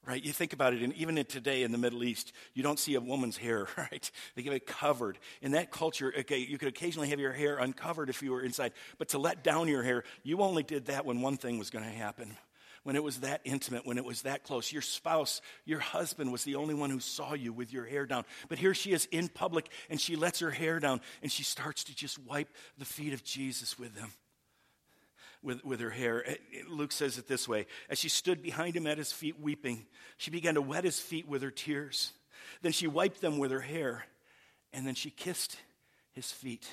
right? 0.07 0.25
You 0.25 0.33
think 0.33 0.53
about 0.53 0.73
it, 0.73 0.83
and 0.83 0.95
even 0.95 1.23
today 1.25 1.63
in 1.63 1.73
the 1.73 1.79
Middle 1.79 2.03
East, 2.03 2.33
you 2.55 2.63
don't 2.63 2.79
see 2.79 2.95
a 2.95 3.01
woman's 3.01 3.37
hair, 3.37 3.67
right? 3.77 4.11
They 4.35 4.43
give 4.43 4.53
it 4.53 4.67
covered. 4.67 5.19
In 5.43 5.53
that 5.53 5.71
culture, 5.71 6.13
okay, 6.21 6.39
you 6.39 6.59
could 6.59 6.69
occasionally 6.69 7.09
have 7.09 7.21
your 7.21 7.33
hair 7.33 7.59
uncovered 7.59 8.09
if 8.09 8.23
you 8.23 8.33
were 8.33 8.43
inside, 8.43 8.73
but 8.99 9.09
to 9.11 9.19
let 9.19 9.45
down 9.45 9.69
your 9.69 9.83
hair, 9.83 10.05
you 10.23 10.41
only 10.41 10.63
did 10.63 10.87
that 10.87 11.05
when 11.05 11.21
one 11.21 11.37
thing 11.37 11.59
was 11.59 11.71
going 11.71 11.85
to 11.85 11.91
happen. 11.91 12.37
when 12.85 12.97
it 12.97 13.03
was 13.03 13.19
that 13.19 13.43
intimate, 13.45 13.85
when 13.85 13.99
it 13.99 14.05
was 14.05 14.23
that 14.23 14.45
close. 14.45 14.73
Your 14.73 14.81
spouse, 14.83 15.43
your 15.67 15.81
husband 15.81 16.33
was 16.33 16.45
the 16.45 16.55
only 16.55 16.75
one 16.75 16.89
who 16.89 17.01
saw 17.01 17.35
you 17.35 17.53
with 17.53 17.71
your 17.71 17.85
hair 17.85 18.07
down. 18.07 18.25
But 18.49 18.59
here 18.59 18.73
she 18.73 18.93
is 18.93 19.07
in 19.11 19.29
public 19.29 19.69
and 19.91 20.01
she 20.01 20.17
lets 20.17 20.39
her 20.39 20.51
hair 20.51 20.81
down 20.81 21.03
and 21.21 21.31
she 21.31 21.43
starts 21.43 21.85
to 21.85 21.95
just 21.95 22.19
wipe 22.21 22.49
the 22.79 22.87
feet 22.87 23.13
of 23.13 23.23
Jesus 23.23 23.79
with 23.79 23.95
them. 23.95 24.13
With, 25.49 25.65
with 25.65 25.81
her 25.81 25.89
hair. 25.89 26.37
Luke 26.69 26.93
says 26.93 27.17
it 27.17 27.27
this 27.27 27.49
way 27.49 27.67
As 27.89 27.99
she 27.99 28.11
stood 28.11 28.43
behind 28.43 28.77
him 28.77 28.87
at 28.87 28.99
his 28.99 29.13
feet 29.13 29.41
weeping, 29.41 29.87
she 30.19 30.31
began 30.31 30.55
to 30.55 30.63
wet 30.63 30.85
his 30.85 31.01
feet 31.01 31.27
with 31.27 31.41
her 31.43 31.51
tears. 31.51 32.13
Then 32.61 32.73
she 32.73 32.87
wiped 32.87 33.23
them 33.23 33.39
with 33.39 33.51
her 33.51 33.61
hair, 33.61 34.05
and 34.75 34.87
then 34.87 34.95
she 34.95 35.11
kissed 35.11 35.57
his 36.13 36.31
feet 36.31 36.69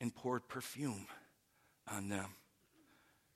and 0.00 0.14
poured 0.14 0.48
perfume 0.48 1.06
on 1.86 2.08
them. 2.08 2.34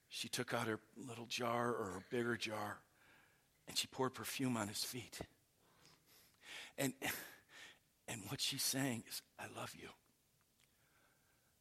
She 0.09 0.29
took 0.29 0.55
out 0.55 0.67
her 0.67 0.81
little 0.97 1.27
jar 1.27 1.69
or 1.69 1.85
her 1.85 2.03
bigger 2.11 2.37
jar 2.37 2.79
and 3.69 3.77
she 3.77 3.87
poured 3.87 4.15
perfume 4.15 4.57
on 4.57 4.69
his 4.69 4.85
feet. 4.85 5.19
And, 6.79 6.93
and 8.09 8.23
what 8.29 8.41
she's 8.41 8.63
saying 8.63 9.05
is, 9.09 9.23
I 9.39 9.45
love 9.59 9.75
you. 9.79 9.89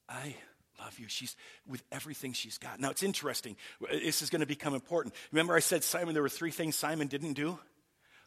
I 0.08 0.36
love 0.80 0.98
you. 1.00 1.08
She's 1.08 1.36
with 1.68 1.84
everything 1.92 2.34
she's 2.34 2.58
got. 2.58 2.80
Now, 2.80 2.90
it's 2.90 3.04
interesting. 3.04 3.56
This 3.92 4.22
is 4.22 4.30
going 4.30 4.42
to 4.42 4.46
become 4.46 4.74
important. 4.74 5.16
Remember, 5.32 5.56
I 5.56 5.60
said, 5.60 5.84
Simon, 5.84 6.14
there 6.14 6.24
were 6.24 6.30
three 6.30 6.52
things 6.52 6.76
Simon 6.76 7.08
didn't 7.08 7.34
do? 7.34 7.60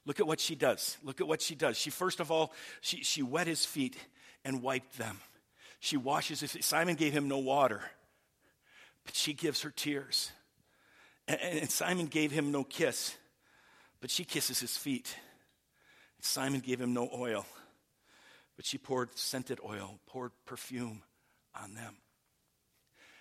Look 0.07 0.21
at 0.21 0.27
what 0.27 0.41
she 0.41 0.55
does. 0.55 0.97
Look 1.03 1.21
at 1.21 1.29
what 1.29 1.43
she 1.43 1.55
does. 1.55 1.77
She, 1.77 1.91
first 1.91 2.21
of 2.21 2.31
all, 2.31 2.53
she, 2.81 3.03
she 3.03 3.23
wet 3.23 3.47
his 3.47 3.65
feet 3.65 3.97
and 4.45 4.63
wiped 4.63 4.97
them. 4.97 5.19
She 5.81 5.97
washes 5.97 6.41
his 6.41 6.53
feet. 6.53 6.65
Simon 6.65 6.97
gave 6.97 7.13
him 7.13 7.29
no 7.29 7.39
water, 7.39 7.83
but 9.05 9.15
she 9.15 9.33
gives 9.33 9.63
her 9.63 9.71
tears. 9.71 10.33
And, 11.27 11.39
and 11.41 11.71
Simon 11.71 12.07
gave 12.07 12.33
him 12.33 12.51
no 12.51 12.65
kiss, 12.65 13.17
but 14.01 14.11
she 14.11 14.25
kisses 14.25 14.61
his 14.61 14.77
feet. 14.77 15.15
And 16.17 16.25
Simon 16.25 16.61
gave 16.61 16.81
him 16.81 16.95
no 16.95 17.09
oil, 17.15 17.45
but 18.57 18.65
she 18.65 18.79
poured 18.79 19.17
scented 19.17 19.61
oil, 19.65 20.01
poured 20.07 20.33
perfume 20.47 21.03
on 21.55 21.75
them. 21.75 21.97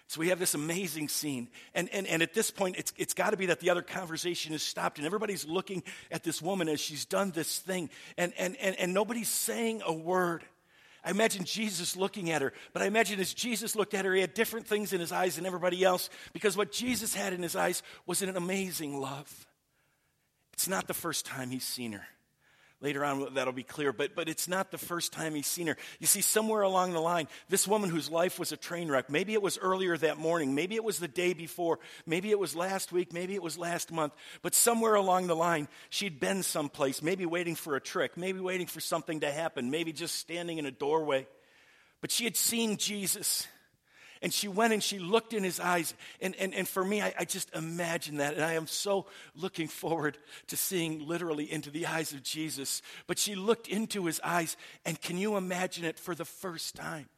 So 0.08 0.22
we 0.22 0.30
have 0.30 0.40
this 0.40 0.54
amazing 0.54 1.10
scene. 1.10 1.50
And, 1.76 1.90
and, 1.90 2.08
and 2.08 2.22
at 2.22 2.34
this 2.34 2.50
point, 2.50 2.78
it's, 2.78 2.94
it's 2.98 3.14
got 3.14 3.32
to 3.32 3.38
be 3.38 3.48
that 3.48 3.60
the 3.60 3.70
other 3.70 3.82
conversation 3.82 4.54
is 4.54 4.64
stopped, 4.64 4.98
and 4.98 5.06
everybody's 5.06 5.46
looking 5.46 5.84
at 6.10 6.24
this 6.24 6.42
woman 6.42 6.70
as 6.70 6.80
she's 6.80 7.04
done 7.04 7.32
this 7.32 7.60
thing, 7.60 7.90
and, 8.18 8.34
and, 8.38 8.56
and, 8.58 8.78
and 8.78 8.94
nobody's 8.94 9.30
saying 9.30 9.82
a 9.86 9.94
word. 9.94 10.44
I 11.04 11.12
imagine 11.12 11.44
Jesus 11.44 11.96
looking 11.96 12.32
at 12.32 12.42
her, 12.42 12.54
but 12.74 12.82
I 12.82 12.86
imagine 12.86 13.20
as 13.20 13.34
Jesus 13.34 13.76
looked 13.76 13.94
at 13.94 14.06
her, 14.06 14.14
he 14.14 14.22
had 14.22 14.34
different 14.34 14.66
things 14.66 14.94
in 14.94 15.00
his 15.00 15.12
eyes 15.12 15.36
than 15.36 15.46
everybody 15.46 15.84
else 15.84 16.10
because 16.34 16.58
what 16.58 16.72
Jesus 16.72 17.14
had 17.14 17.34
in 17.34 17.42
his 17.42 17.56
eyes 17.56 17.84
was 18.06 18.22
an 18.22 18.36
amazing 18.36 19.00
love. 19.00 19.46
It's 20.54 20.68
not 20.68 20.88
the 20.88 20.94
first 20.94 21.26
time 21.26 21.50
he's 21.50 21.64
seen 21.64 21.94
her. 21.94 22.06
Later 22.80 23.04
on, 23.04 23.34
that'll 23.34 23.54
be 23.54 23.64
clear, 23.64 23.92
but, 23.92 24.14
but 24.16 24.30
it's 24.30 24.48
not 24.48 24.70
the 24.70 24.78
first 24.78 25.12
time 25.12 25.34
he's 25.34 25.48
seen 25.48 25.66
her. 25.66 25.78
You 26.00 26.06
see, 26.06 26.22
somewhere 26.22 26.62
along 26.62 26.94
the 26.94 27.00
line, 27.00 27.28
this 27.50 27.68
woman 27.68 27.90
whose 27.90 28.12
life 28.12 28.38
was 28.38 28.52
a 28.52 28.58
train 28.58 28.88
wreck, 28.88 29.10
maybe 29.10 29.34
it 29.34 29.42
was 29.42 29.58
earlier 29.58 29.98
that 29.98 30.20
morning, 30.20 30.54
maybe 30.54 30.76
it 30.76 30.84
was 30.84 31.00
the 31.00 31.08
day 31.08 31.34
before, 31.34 31.80
maybe 32.06 32.30
it 32.30 32.38
was 32.38 32.56
last 32.56 32.92
week, 32.92 33.14
maybe 33.14 33.34
it 33.34 33.42
was 33.42 33.58
last 33.58 33.92
month, 33.92 34.14
but 34.44 34.54
somewhere 34.54 34.94
along 34.94 35.26
the 35.26 35.36
line, 35.36 35.68
she'd 35.90 36.20
been 36.20 36.44
someplace, 36.44 37.02
maybe 37.02 37.26
waiting 37.26 37.56
for 37.56 37.76
a 37.76 37.82
trick, 37.82 38.16
maybe 38.16 38.40
waiting 38.40 38.68
for 38.68 38.80
something 38.80 39.22
to 39.22 39.32
happen, 39.32 39.72
maybe 39.72 39.92
just 39.92 40.14
standing 40.14 40.60
in 40.60 40.68
a 40.68 40.72
doorway. 40.72 41.26
But 42.00 42.12
she 42.12 42.26
had 42.26 42.38
seen 42.38 42.78
Jesus. 42.78 43.48
And 44.22 44.34
she 44.34 44.48
went 44.48 44.74
and 44.74 44.84
she 44.84 45.00
looked 45.00 45.34
in 45.34 45.44
his 45.44 45.60
eyes. 45.60 45.94
And, 46.22 46.36
and, 46.38 46.54
and 46.54 46.68
for 46.68 46.84
me, 46.84 47.02
I, 47.02 47.14
I 47.20 47.26
just 47.26 47.54
imagine 47.56 48.18
that. 48.18 48.34
And 48.36 48.44
I 48.44 48.54
am 48.54 48.68
so 48.68 49.06
looking 49.36 49.68
forward 49.68 50.18
to 50.48 50.58
seeing 50.58 51.06
literally 51.08 51.52
into 51.52 51.70
the 51.70 51.86
eyes 51.86 52.14
of 52.14 52.24
Jesus. 52.24 52.82
But 53.06 53.20
she 53.20 53.36
looked 53.36 53.68
into 53.68 54.06
his 54.06 54.20
eyes, 54.24 54.58
and 54.86 55.00
can 55.00 55.18
you 55.18 55.38
imagine 55.38 55.86
it 55.86 56.00
for 56.00 56.16
the 56.16 56.26
first 56.26 56.76
time? 56.76 57.10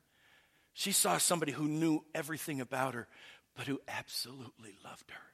She 0.73 0.91
saw 0.91 1.17
somebody 1.17 1.51
who 1.51 1.67
knew 1.67 2.03
everything 2.13 2.61
about 2.61 2.93
her, 2.93 3.07
but 3.55 3.67
who 3.67 3.81
absolutely 3.87 4.75
loved 4.83 5.11
her. 5.11 5.28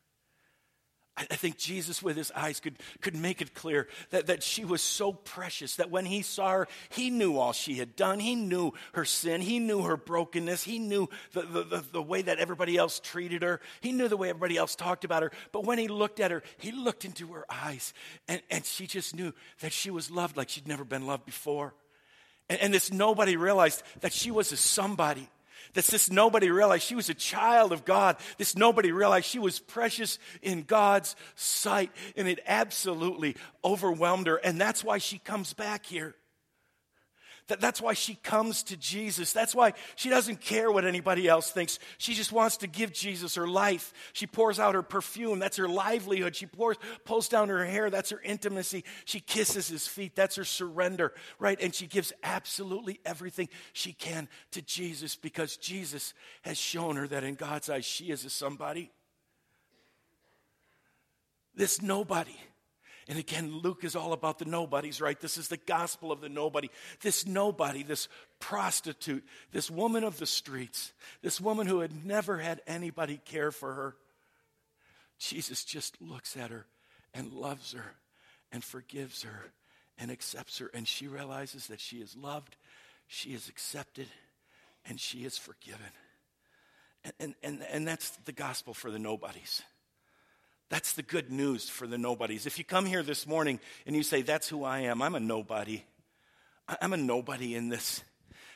I 1.17 1.23
think 1.23 1.57
Jesus, 1.57 2.03
with 2.03 2.17
his 2.17 2.29
eyes, 2.35 2.59
could, 2.59 2.77
could 2.99 3.15
make 3.15 3.41
it 3.41 3.53
clear 3.53 3.87
that, 4.09 4.27
that 4.27 4.43
she 4.43 4.65
was 4.65 4.81
so 4.81 5.13
precious 5.13 5.77
that 5.77 5.89
when 5.89 6.05
he 6.05 6.21
saw 6.21 6.51
her, 6.51 6.67
he 6.89 7.09
knew 7.09 7.37
all 7.37 7.53
she 7.53 7.75
had 7.75 7.95
done. 7.95 8.19
He 8.19 8.35
knew 8.35 8.73
her 8.93 9.05
sin. 9.05 9.39
He 9.39 9.59
knew 9.59 9.83
her 9.83 9.95
brokenness. 9.95 10.65
He 10.65 10.77
knew 10.77 11.07
the, 11.31 11.43
the, 11.43 11.63
the, 11.63 11.83
the 11.93 12.01
way 12.01 12.21
that 12.21 12.39
everybody 12.39 12.75
else 12.75 12.99
treated 12.99 13.43
her. 13.43 13.61
He 13.79 13.93
knew 13.93 14.09
the 14.09 14.17
way 14.17 14.27
everybody 14.27 14.57
else 14.57 14.75
talked 14.75 15.05
about 15.05 15.23
her. 15.23 15.31
But 15.53 15.63
when 15.63 15.77
he 15.77 15.87
looked 15.87 16.19
at 16.19 16.31
her, 16.31 16.43
he 16.57 16.73
looked 16.73 17.05
into 17.05 17.27
her 17.31 17.45
eyes, 17.49 17.93
and, 18.27 18.41
and 18.51 18.65
she 18.65 18.85
just 18.85 19.15
knew 19.15 19.31
that 19.61 19.71
she 19.71 19.91
was 19.91 20.11
loved 20.11 20.35
like 20.35 20.49
she'd 20.49 20.67
never 20.67 20.83
been 20.83 21.07
loved 21.07 21.25
before. 21.25 21.73
And, 22.49 22.59
and 22.59 22.73
this 22.73 22.91
nobody 22.91 23.37
realized 23.37 23.83
that 24.01 24.11
she 24.11 24.31
was 24.31 24.51
a 24.51 24.57
somebody 24.57 25.29
that 25.73 25.85
this 25.85 26.11
nobody 26.11 26.49
realized 26.49 26.83
she 26.83 26.95
was 26.95 27.09
a 27.09 27.13
child 27.13 27.71
of 27.71 27.85
God. 27.85 28.17
This 28.37 28.55
nobody 28.55 28.91
realized 28.91 29.25
she 29.25 29.39
was 29.39 29.59
precious 29.59 30.19
in 30.41 30.63
God's 30.63 31.15
sight. 31.35 31.91
And 32.15 32.27
it 32.27 32.39
absolutely 32.45 33.35
overwhelmed 33.63 34.27
her. 34.27 34.37
And 34.37 34.59
that's 34.59 34.83
why 34.83 34.97
she 34.97 35.17
comes 35.17 35.53
back 35.53 35.85
here. 35.85 36.15
That, 37.47 37.61
that's 37.61 37.79
why 37.79 37.93
she 37.93 38.15
comes 38.15 38.63
to 38.63 38.77
Jesus. 38.77 39.31
That's 39.31 39.53
why 39.53 39.73
she 39.95 40.09
doesn't 40.09 40.41
care 40.41 40.71
what 40.71 40.83
anybody 40.83 41.27
else 41.27 41.51
thinks. 41.51 41.77
She 41.99 42.15
just 42.15 42.31
wants 42.31 42.57
to 42.57 42.67
give 42.67 42.91
Jesus 42.91 43.35
her 43.35 43.47
life. 43.47 43.93
She 44.13 44.25
pours 44.25 44.59
out 44.59 44.73
her 44.73 44.81
perfume. 44.81 45.37
That's 45.37 45.57
her 45.57 45.67
livelihood. 45.67 46.35
She 46.35 46.47
pours, 46.47 46.77
pulls 47.03 47.29
down 47.29 47.49
her 47.49 47.63
hair. 47.63 47.91
That's 47.91 48.09
her 48.09 48.21
intimacy. 48.23 48.83
She 49.05 49.19
kisses 49.19 49.67
his 49.67 49.87
feet. 49.87 50.15
That's 50.15 50.37
her 50.37 50.43
surrender, 50.43 51.13
right? 51.37 51.59
And 51.61 51.73
she 51.73 51.85
gives 51.85 52.11
absolutely 52.23 52.99
everything 53.05 53.49
she 53.73 53.93
can 53.93 54.27
to 54.51 54.63
Jesus 54.63 55.15
because 55.15 55.55
Jesus 55.57 56.15
has 56.41 56.57
shown 56.57 56.95
her 56.95 57.07
that 57.07 57.23
in 57.23 57.35
God's 57.35 57.69
eyes, 57.69 57.85
she 57.85 58.05
is 58.05 58.25
a 58.25 58.29
somebody. 58.31 58.91
This 61.53 61.81
nobody 61.81 62.37
and 63.07 63.19
again, 63.19 63.59
Luke 63.61 63.83
is 63.83 63.95
all 63.95 64.13
about 64.13 64.39
the 64.39 64.45
nobodies, 64.45 64.99
right? 64.99 65.19
This 65.19 65.37
is 65.37 65.47
the 65.47 65.57
gospel 65.57 66.11
of 66.11 66.21
the 66.21 66.29
nobody. 66.29 66.71
This 67.01 67.25
nobody, 67.25 67.83
this 67.83 68.07
prostitute, 68.39 69.23
this 69.51 69.69
woman 69.69 70.03
of 70.03 70.17
the 70.17 70.25
streets, 70.25 70.91
this 71.21 71.39
woman 71.39 71.67
who 71.67 71.81
had 71.81 72.05
never 72.05 72.39
had 72.39 72.61
anybody 72.65 73.21
care 73.23 73.51
for 73.51 73.73
her. 73.73 73.95
Jesus 75.19 75.63
just 75.63 76.01
looks 76.01 76.35
at 76.35 76.49
her 76.49 76.65
and 77.13 77.31
loves 77.31 77.73
her 77.73 77.95
and 78.51 78.63
forgives 78.63 79.21
her 79.21 79.51
and 79.99 80.09
accepts 80.09 80.57
her. 80.57 80.71
And 80.73 80.87
she 80.87 81.07
realizes 81.07 81.67
that 81.67 81.79
she 81.79 81.97
is 81.97 82.15
loved, 82.15 82.55
she 83.05 83.35
is 83.35 83.49
accepted, 83.49 84.07
and 84.83 84.99
she 84.99 85.25
is 85.25 85.37
forgiven. 85.37 85.91
And, 87.19 87.35
and, 87.43 87.63
and, 87.71 87.87
that's 87.87 88.09
the 88.25 88.31
gospel 88.31 88.73
for 88.73 88.89
the 88.89 88.97
nobodies. 88.97 89.61
That's 90.69 90.93
the 90.93 91.03
good 91.03 91.31
news 91.31 91.69
for 91.69 91.87
the 91.87 91.97
nobodies. 91.97 92.45
If 92.45 92.57
you 92.57 92.65
come 92.65 92.85
here 92.85 93.03
this 93.03 93.27
morning 93.27 93.59
and 93.85 93.95
you 93.95 94.03
say, 94.03 94.21
That's 94.21 94.49
who 94.49 94.63
I 94.63 94.79
am, 94.81 95.01
I'm 95.01 95.15
a 95.15 95.19
nobody. 95.19 95.83
I'm 96.81 96.93
a 96.93 96.97
nobody 96.97 97.55
in 97.55 97.69
this. 97.69 98.03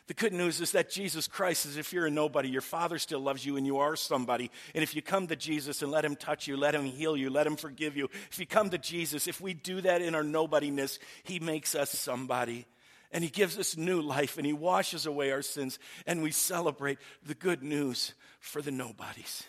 The 0.09 0.15
good 0.15 0.33
news 0.33 0.59
is 0.59 0.71
that 0.71 0.89
Jesus 0.89 1.27
Christ 1.27 1.67
is 1.67 1.77
if 1.77 1.93
you're 1.93 2.07
a 2.07 2.09
nobody, 2.09 2.49
your 2.49 2.63
Father 2.63 2.97
still 2.97 3.19
loves 3.19 3.45
you 3.45 3.57
and 3.57 3.65
you 3.67 3.77
are 3.77 3.95
somebody. 3.95 4.49
And 4.73 4.81
if 4.81 4.95
you 4.95 5.03
come 5.03 5.27
to 5.27 5.35
Jesus 5.35 5.83
and 5.83 5.91
let 5.91 6.03
Him 6.03 6.15
touch 6.15 6.47
you, 6.47 6.57
let 6.57 6.73
Him 6.73 6.85
heal 6.85 7.15
you, 7.15 7.29
let 7.29 7.45
Him 7.45 7.55
forgive 7.55 7.95
you, 7.95 8.09
if 8.31 8.39
you 8.39 8.47
come 8.47 8.71
to 8.71 8.79
Jesus, 8.79 9.27
if 9.27 9.39
we 9.39 9.53
do 9.53 9.81
that 9.81 10.01
in 10.01 10.15
our 10.15 10.23
nobodiness, 10.23 10.97
He 11.21 11.39
makes 11.39 11.75
us 11.75 11.91
somebody. 11.91 12.65
And 13.11 13.23
He 13.23 13.29
gives 13.29 13.59
us 13.59 13.77
new 13.77 14.01
life 14.01 14.37
and 14.37 14.47
He 14.47 14.53
washes 14.53 15.05
away 15.05 15.31
our 15.31 15.43
sins. 15.43 15.77
And 16.07 16.23
we 16.23 16.31
celebrate 16.31 16.97
the 17.23 17.35
good 17.35 17.61
news 17.61 18.15
for 18.39 18.63
the 18.63 18.71
nobodies. 18.71 19.43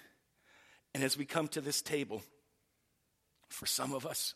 And 0.92 1.02
as 1.02 1.16
we 1.16 1.24
come 1.24 1.48
to 1.48 1.62
this 1.62 1.80
table, 1.80 2.22
for 3.50 3.66
some 3.66 3.92
of 3.92 4.06
us, 4.06 4.34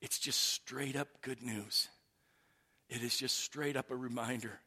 it's 0.00 0.18
just 0.18 0.40
straight 0.40 0.96
up 0.96 1.08
good 1.22 1.42
news. 1.42 1.88
It 2.88 3.02
is 3.02 3.16
just 3.16 3.38
straight 3.38 3.76
up 3.76 3.90
a 3.90 3.96
reminder 3.96 4.60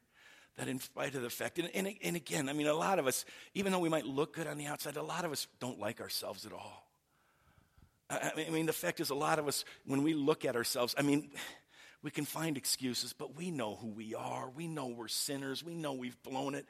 that, 0.56 0.68
in 0.68 0.78
spite 0.78 1.14
of 1.14 1.22
the 1.22 1.30
fact, 1.30 1.58
and, 1.58 1.68
and, 1.74 1.88
and, 2.02 2.16
again, 2.16 2.48
I 2.48 2.52
mean, 2.52 2.66
a 2.66 2.74
lot 2.74 2.98
of 2.98 3.06
us, 3.06 3.24
even 3.54 3.72
though 3.72 3.80
we 3.80 3.88
might 3.88 4.06
look 4.06 4.36
good 4.36 4.46
on 4.46 4.56
the 4.56 4.66
outside, 4.66 4.96
a 4.96 5.02
lot 5.02 5.24
of 5.24 5.32
us 5.32 5.46
don't 5.58 5.80
like 5.80 6.00
ourselves 6.00 6.46
at 6.46 6.52
all. 6.52 6.86
I, 8.08 8.32
mean, 8.50 8.66
the 8.66 8.72
fact 8.72 9.00
is, 9.00 9.10
a 9.10 9.14
lot 9.14 9.38
of 9.38 9.48
us, 9.48 9.64
when 9.86 10.02
we 10.02 10.14
look 10.14 10.44
at 10.44 10.54
ourselves, 10.54 10.94
I 10.96 11.02
mean, 11.02 11.30
we 12.02 12.10
can 12.10 12.24
find 12.24 12.56
excuses, 12.56 13.12
but 13.12 13.34
we 13.34 13.50
know 13.50 13.76
who 13.76 13.88
we 13.88 14.14
are. 14.14 14.48
We 14.50 14.68
know 14.68 14.86
we're 14.86 15.08
sinners. 15.08 15.64
We 15.64 15.74
know 15.74 15.94
we've 15.94 16.22
blown 16.22 16.54
it. 16.54 16.66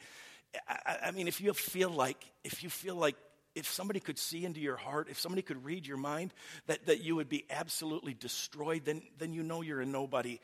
I, 0.68 0.98
I 1.06 1.10
mean, 1.10 1.28
if 1.28 1.40
you 1.40 1.52
feel 1.52 1.90
like, 1.90 2.24
if 2.44 2.62
you 2.62 2.70
feel 2.70 2.94
like 2.94 3.16
if 3.54 3.70
somebody 3.70 4.00
could 4.00 4.18
see 4.18 4.44
into 4.44 4.60
your 4.60 4.76
heart, 4.76 5.08
if 5.08 5.20
somebody 5.20 5.42
could 5.42 5.64
read 5.64 5.86
your 5.86 5.96
mind, 5.96 6.34
that, 6.66 6.86
that 6.86 7.02
you 7.02 7.16
would 7.16 7.28
be 7.28 7.44
absolutely 7.50 8.14
destroyed, 8.14 8.84
then, 8.84 9.02
then 9.18 9.32
you 9.32 9.42
know 9.42 9.62
you're 9.62 9.80
a 9.80 9.86
nobody. 9.86 10.40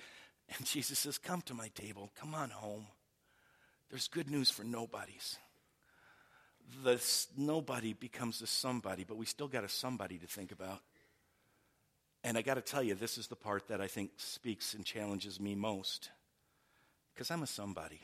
And 0.57 0.67
Jesus 0.67 0.99
says, 1.01 1.19
Come 1.19 1.43
to 1.43 1.55
my 1.55 1.69
table. 1.69 2.11
Come 2.19 2.35
on 2.35 2.51
home. 2.51 2.87
There's 3.91 4.09
good 4.09 4.31
news 4.31 4.51
for 4.51 4.63
nobodies. 4.63 5.37
The 6.85 7.03
nobody 7.37 7.95
becomes 7.95 8.41
a 8.43 8.47
somebody, 8.47 9.05
but 9.05 9.17
we 9.17 9.27
still 9.27 9.49
got 9.49 9.65
a 9.65 9.69
somebody 9.69 10.19
to 10.19 10.27
think 10.27 10.53
about. 10.53 10.81
And 12.23 12.39
I 12.39 12.43
got 12.43 12.55
to 12.55 12.61
tell 12.61 12.83
you, 12.83 12.95
this 12.95 13.19
is 13.19 13.27
the 13.27 13.37
part 13.37 13.67
that 13.69 13.81
I 13.81 13.89
think 13.89 14.11
speaks 14.19 14.75
and 14.75 14.85
challenges 14.85 15.41
me 15.41 15.57
most. 15.57 16.11
Because 17.13 17.31
I'm 17.31 17.43
a 17.43 17.47
somebody. 17.47 18.01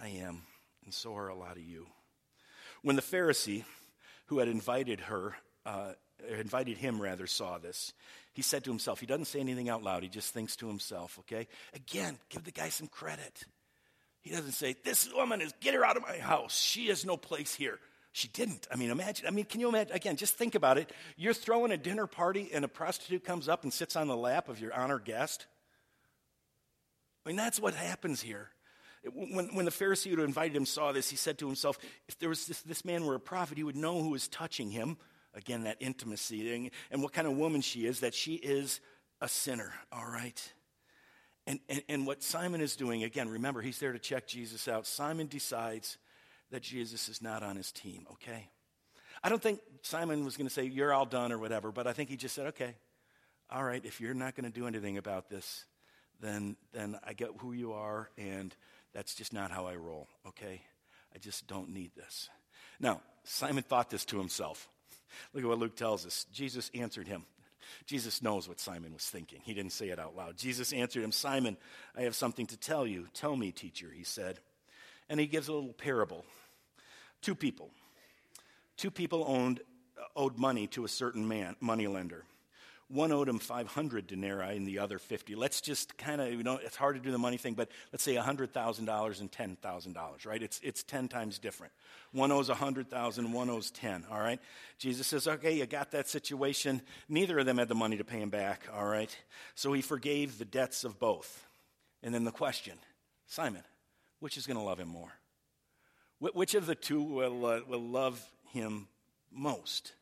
I 0.00 0.08
am, 0.08 0.42
and 0.84 0.94
so 0.94 1.14
are 1.16 1.28
a 1.28 1.34
lot 1.34 1.56
of 1.56 1.62
you. 1.62 1.86
When 2.82 2.96
the 2.96 3.02
Pharisee 3.02 3.64
who 4.26 4.38
had 4.38 4.48
invited 4.48 5.00
her, 5.00 5.34
uh, 5.66 5.92
invited 6.38 6.76
him 6.76 7.00
rather, 7.00 7.26
saw 7.26 7.58
this, 7.58 7.92
he 8.32 8.42
said 8.42 8.64
to 8.64 8.70
himself, 8.70 9.00
he 9.00 9.06
doesn't 9.06 9.24
say 9.24 9.40
anything 9.40 9.68
out 9.68 9.82
loud, 9.82 10.02
he 10.02 10.08
just 10.08 10.32
thinks 10.32 10.56
to 10.56 10.68
himself, 10.68 11.18
okay? 11.20 11.48
Again, 11.74 12.18
give 12.28 12.44
the 12.44 12.50
guy 12.50 12.68
some 12.68 12.86
credit. 12.86 13.44
He 14.20 14.30
doesn't 14.30 14.52
say, 14.52 14.76
This 14.84 15.08
woman 15.12 15.40
is, 15.40 15.52
get 15.60 15.74
her 15.74 15.84
out 15.84 15.96
of 15.96 16.02
my 16.02 16.18
house. 16.18 16.58
She 16.58 16.88
has 16.88 17.04
no 17.04 17.16
place 17.16 17.54
here. 17.54 17.78
She 18.12 18.28
didn't. 18.28 18.66
I 18.72 18.76
mean, 18.76 18.90
imagine. 18.90 19.26
I 19.26 19.30
mean, 19.30 19.44
can 19.44 19.60
you 19.60 19.68
imagine? 19.68 19.94
Again, 19.94 20.16
just 20.16 20.34
think 20.34 20.54
about 20.54 20.76
it. 20.76 20.92
You're 21.16 21.34
throwing 21.34 21.72
a 21.72 21.76
dinner 21.76 22.06
party, 22.06 22.50
and 22.52 22.64
a 22.64 22.68
prostitute 22.68 23.24
comes 23.24 23.48
up 23.48 23.62
and 23.62 23.72
sits 23.72 23.96
on 23.96 24.08
the 24.08 24.16
lap 24.16 24.48
of 24.48 24.60
your 24.60 24.74
honored 24.74 25.04
guest. 25.04 25.46
I 27.24 27.28
mean, 27.28 27.36
that's 27.36 27.60
what 27.60 27.74
happens 27.74 28.20
here. 28.20 28.50
When, 29.14 29.54
when 29.54 29.64
the 29.64 29.70
Pharisee 29.70 30.14
who 30.14 30.22
invited 30.22 30.56
him 30.56 30.66
saw 30.66 30.92
this, 30.92 31.10
he 31.10 31.16
said 31.16 31.38
to 31.38 31.46
himself, 31.46 31.78
If 32.08 32.18
there 32.18 32.28
was 32.28 32.46
this, 32.46 32.62
this 32.62 32.84
man 32.84 33.04
were 33.04 33.14
a 33.14 33.20
prophet, 33.20 33.58
he 33.58 33.64
would 33.64 33.76
know 33.76 34.02
who 34.02 34.10
was 34.10 34.28
touching 34.28 34.70
him. 34.70 34.96
Again, 35.34 35.64
that 35.64 35.76
intimacy 35.80 36.42
thing, 36.42 36.70
and 36.90 37.02
what 37.02 37.12
kind 37.12 37.26
of 37.26 37.36
woman 37.36 37.60
she 37.60 37.86
is, 37.86 38.00
that 38.00 38.14
she 38.14 38.34
is 38.34 38.80
a 39.20 39.28
sinner, 39.28 39.72
all 39.92 40.06
right? 40.06 40.52
And, 41.46 41.60
and, 41.68 41.82
and 41.88 42.06
what 42.06 42.22
Simon 42.22 42.60
is 42.60 42.76
doing, 42.76 43.04
again, 43.04 43.28
remember, 43.28 43.60
he's 43.60 43.78
there 43.78 43.92
to 43.92 43.98
check 43.98 44.26
Jesus 44.26 44.68
out. 44.68 44.86
Simon 44.86 45.26
decides 45.26 45.98
that 46.50 46.62
Jesus 46.62 47.08
is 47.08 47.22
not 47.22 47.42
on 47.42 47.56
his 47.56 47.70
team, 47.72 48.06
okay? 48.12 48.48
I 49.22 49.28
don't 49.28 49.42
think 49.42 49.60
Simon 49.82 50.24
was 50.24 50.36
going 50.36 50.46
to 50.46 50.52
say, 50.52 50.64
You're 50.64 50.92
all 50.92 51.06
done 51.06 51.32
or 51.32 51.38
whatever, 51.38 51.72
but 51.72 51.86
I 51.86 51.92
think 51.92 52.08
he 52.08 52.16
just 52.16 52.34
said, 52.34 52.48
Okay, 52.48 52.74
all 53.50 53.64
right, 53.64 53.84
if 53.84 54.00
you're 54.00 54.14
not 54.14 54.34
going 54.34 54.50
to 54.50 54.60
do 54.60 54.66
anything 54.66 54.98
about 54.98 55.28
this, 55.28 55.64
then, 56.20 56.56
then 56.72 56.98
I 57.04 57.12
get 57.12 57.30
who 57.38 57.52
you 57.52 57.72
are, 57.72 58.10
and 58.18 58.54
that's 58.94 59.14
just 59.14 59.32
not 59.32 59.50
how 59.50 59.66
I 59.66 59.76
roll, 59.76 60.08
okay? 60.28 60.62
I 61.14 61.18
just 61.18 61.46
don't 61.46 61.70
need 61.70 61.92
this. 61.96 62.28
Now, 62.80 63.00
Simon 63.24 63.62
thought 63.62 63.90
this 63.90 64.04
to 64.06 64.18
himself. 64.18 64.68
Look 65.32 65.42
at 65.42 65.48
what 65.48 65.58
Luke 65.58 65.76
tells 65.76 66.06
us. 66.06 66.26
Jesus 66.32 66.70
answered 66.74 67.08
him. 67.08 67.24
Jesus 67.86 68.22
knows 68.22 68.48
what 68.48 68.60
Simon 68.60 68.92
was 68.92 69.04
thinking. 69.04 69.40
He 69.44 69.54
didn't 69.54 69.72
say 69.72 69.88
it 69.88 69.98
out 69.98 70.16
loud. 70.16 70.36
Jesus 70.36 70.72
answered 70.72 71.04
him, 71.04 71.12
Simon, 71.12 71.56
I 71.96 72.02
have 72.02 72.14
something 72.14 72.46
to 72.46 72.56
tell 72.56 72.86
you. 72.86 73.06
Tell 73.14 73.36
me, 73.36 73.52
teacher, 73.52 73.88
he 73.94 74.04
said. 74.04 74.38
And 75.08 75.20
he 75.20 75.26
gives 75.26 75.48
a 75.48 75.52
little 75.52 75.72
parable. 75.72 76.24
Two 77.20 77.34
people. 77.34 77.70
Two 78.76 78.90
people 78.90 79.24
owned, 79.26 79.60
owed 80.14 80.38
money 80.38 80.66
to 80.68 80.84
a 80.84 80.88
certain 80.88 81.26
man, 81.26 81.56
money 81.60 81.86
lender. 81.86 82.24
One 82.90 83.12
owed 83.12 83.28
him 83.28 83.38
500 83.38 84.06
denarii 84.06 84.56
and 84.56 84.66
the 84.66 84.78
other 84.78 84.98
50. 84.98 85.34
Let's 85.34 85.60
just 85.60 85.98
kind 85.98 86.22
of, 86.22 86.32
you 86.32 86.42
know, 86.42 86.58
it's 86.62 86.76
hard 86.76 86.96
to 86.96 87.02
do 87.02 87.10
the 87.10 87.18
money 87.18 87.36
thing, 87.36 87.52
but 87.52 87.68
let's 87.92 88.02
say 88.02 88.14
$100,000 88.14 89.20
and 89.20 89.30
$10,000, 89.30 90.26
right? 90.26 90.42
It's, 90.42 90.58
it's 90.62 90.82
10 90.84 91.08
times 91.08 91.38
different. 91.38 91.74
One 92.12 92.32
owes 92.32 92.48
100,000, 92.48 93.32
one 93.32 93.50
owes 93.50 93.70
10, 93.70 94.06
all 94.10 94.20
right? 94.20 94.40
Jesus 94.78 95.06
says, 95.06 95.28
okay, 95.28 95.52
you 95.52 95.66
got 95.66 95.90
that 95.90 96.08
situation. 96.08 96.80
Neither 97.10 97.38
of 97.38 97.44
them 97.44 97.58
had 97.58 97.68
the 97.68 97.74
money 97.74 97.98
to 97.98 98.04
pay 98.04 98.22
him 98.22 98.30
back, 98.30 98.62
all 98.74 98.86
right? 98.86 99.14
So 99.54 99.74
he 99.74 99.82
forgave 99.82 100.38
the 100.38 100.46
debts 100.46 100.82
of 100.82 100.98
both. 100.98 101.46
And 102.02 102.14
then 102.14 102.24
the 102.24 102.30
question 102.30 102.78
Simon, 103.26 103.64
which 104.20 104.38
is 104.38 104.46
going 104.46 104.56
to 104.56 104.62
love 104.62 104.80
him 104.80 104.88
more? 104.88 105.12
Which 106.20 106.54
of 106.54 106.64
the 106.64 106.74
two 106.74 107.02
will, 107.02 107.44
uh, 107.44 107.60
will 107.68 107.86
love 107.86 108.24
him 108.50 108.88
most? 109.30 109.92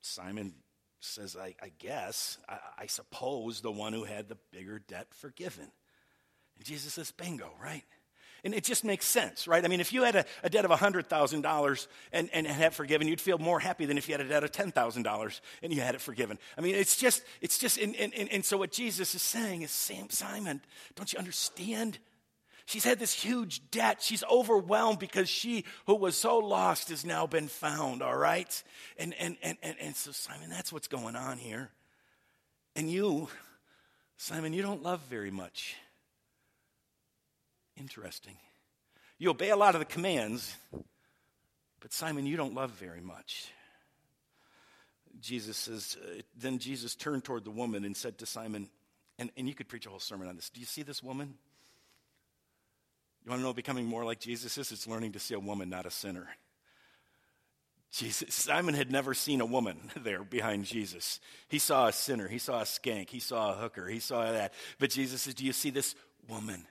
Simon 0.00 0.54
says, 1.00 1.36
I, 1.36 1.54
I 1.62 1.72
guess, 1.78 2.38
I, 2.48 2.58
I, 2.80 2.86
suppose 2.86 3.60
the 3.60 3.72
one 3.72 3.92
who 3.92 4.04
had 4.04 4.28
the 4.28 4.36
bigger 4.52 4.78
debt 4.78 5.08
forgiven. 5.10 5.70
And 6.56 6.64
Jesus 6.64 6.94
says, 6.94 7.10
bingo, 7.10 7.50
right? 7.62 7.84
And 8.44 8.54
it 8.54 8.64
just 8.64 8.84
makes 8.84 9.04
sense, 9.04 9.46
right? 9.46 9.64
I 9.64 9.68
mean, 9.68 9.80
if 9.80 9.92
you 9.92 10.02
had 10.02 10.16
a, 10.16 10.24
a 10.42 10.50
debt 10.50 10.64
of 10.64 10.70
$100,000 10.70 11.86
and, 12.12 12.30
and 12.32 12.46
had 12.46 12.74
forgiven, 12.74 13.08
you'd 13.08 13.20
feel 13.20 13.38
more 13.38 13.60
happy 13.60 13.84
than 13.84 13.98
if 13.98 14.08
you 14.08 14.14
had 14.14 14.20
a 14.20 14.28
debt 14.28 14.44
of 14.44 14.52
$10,000 14.52 15.40
and 15.62 15.72
you 15.72 15.80
had 15.80 15.94
it 15.94 16.00
forgiven. 16.00 16.38
I 16.56 16.60
mean, 16.60 16.74
it's 16.74 16.96
just, 16.96 17.22
it's 17.40 17.58
just, 17.58 17.78
and, 17.78 17.94
and, 17.96 18.12
and 18.14 18.44
so 18.44 18.56
what 18.56 18.72
Jesus 18.72 19.14
is 19.14 19.22
saying 19.22 19.62
is, 19.62 19.70
Sam, 19.70 20.08
Simon, 20.10 20.60
don't 20.96 21.12
you 21.12 21.18
understand? 21.18 21.98
She's 22.70 22.84
had 22.84 23.00
this 23.00 23.12
huge 23.12 23.68
debt. 23.72 24.00
She's 24.00 24.22
overwhelmed 24.30 25.00
because 25.00 25.28
she 25.28 25.64
who 25.86 25.96
was 25.96 26.16
so 26.16 26.38
lost 26.38 26.90
has 26.90 27.04
now 27.04 27.26
been 27.26 27.48
found, 27.48 28.00
all 28.00 28.16
right? 28.16 28.62
And, 28.96 29.12
and, 29.18 29.36
and, 29.42 29.58
and, 29.60 29.74
and 29.80 29.96
so, 29.96 30.12
Simon, 30.12 30.50
that's 30.50 30.72
what's 30.72 30.86
going 30.86 31.16
on 31.16 31.36
here. 31.36 31.70
And 32.76 32.88
you, 32.88 33.26
Simon, 34.18 34.52
you 34.52 34.62
don't 34.62 34.84
love 34.84 35.00
very 35.10 35.32
much. 35.32 35.74
Interesting. 37.76 38.36
You 39.18 39.30
obey 39.30 39.50
a 39.50 39.56
lot 39.56 39.74
of 39.74 39.80
the 39.80 39.84
commands, 39.84 40.56
but 41.80 41.92
Simon, 41.92 42.24
you 42.24 42.36
don't 42.36 42.54
love 42.54 42.70
very 42.70 43.00
much. 43.00 43.50
Jesus 45.20 45.56
says, 45.56 45.96
uh, 46.00 46.22
then 46.38 46.60
Jesus 46.60 46.94
turned 46.94 47.24
toward 47.24 47.42
the 47.42 47.50
woman 47.50 47.84
and 47.84 47.96
said 47.96 48.18
to 48.18 48.26
Simon, 48.26 48.70
and, 49.18 49.32
and 49.36 49.48
you 49.48 49.56
could 49.56 49.66
preach 49.66 49.86
a 49.86 49.90
whole 49.90 49.98
sermon 49.98 50.28
on 50.28 50.36
this. 50.36 50.50
Do 50.50 50.60
you 50.60 50.66
see 50.66 50.84
this 50.84 51.02
woman? 51.02 51.34
You 53.24 53.30
want 53.30 53.40
to 53.40 53.44
know 53.44 53.52
becoming 53.52 53.86
more 53.86 54.04
like 54.04 54.18
Jesus 54.18 54.56
is? 54.56 54.72
It's 54.72 54.86
learning 54.86 55.12
to 55.12 55.18
see 55.18 55.34
a 55.34 55.40
woman, 55.40 55.68
not 55.68 55.86
a 55.86 55.90
sinner. 55.90 56.28
Jesus, 57.92 58.32
Simon 58.34 58.74
had 58.74 58.90
never 58.90 59.14
seen 59.14 59.40
a 59.40 59.46
woman 59.46 59.76
there 59.96 60.22
behind 60.22 60.64
Jesus. 60.64 61.20
He 61.48 61.58
saw 61.58 61.88
a 61.88 61.92
sinner, 61.92 62.28
he 62.28 62.38
saw 62.38 62.60
a 62.60 62.64
skank, 62.64 63.10
he 63.10 63.18
saw 63.18 63.52
a 63.52 63.56
hooker, 63.56 63.88
he 63.88 63.98
saw 63.98 64.30
that. 64.30 64.54
But 64.78 64.90
Jesus 64.90 65.22
says, 65.22 65.34
Do 65.34 65.44
you 65.44 65.52
see 65.52 65.70
this 65.70 65.94
woman? 66.28 66.64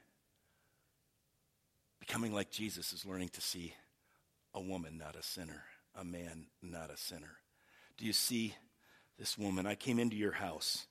Becoming 1.99 2.33
like 2.33 2.49
Jesus 2.49 2.93
is 2.93 3.05
learning 3.05 3.29
to 3.29 3.41
see 3.41 3.73
a 4.53 4.61
woman, 4.61 4.97
not 4.97 5.15
a 5.15 5.21
sinner, 5.21 5.63
a 5.95 6.03
man, 6.03 6.45
not 6.61 6.89
a 6.89 6.97
sinner. 6.97 7.37
Do 7.97 8.05
you 8.05 8.13
see 8.13 8.55
this 9.19 9.37
woman? 9.37 9.67
I 9.67 9.75
came 9.75 9.99
into 9.99 10.15
your 10.15 10.31
house, 10.31 10.87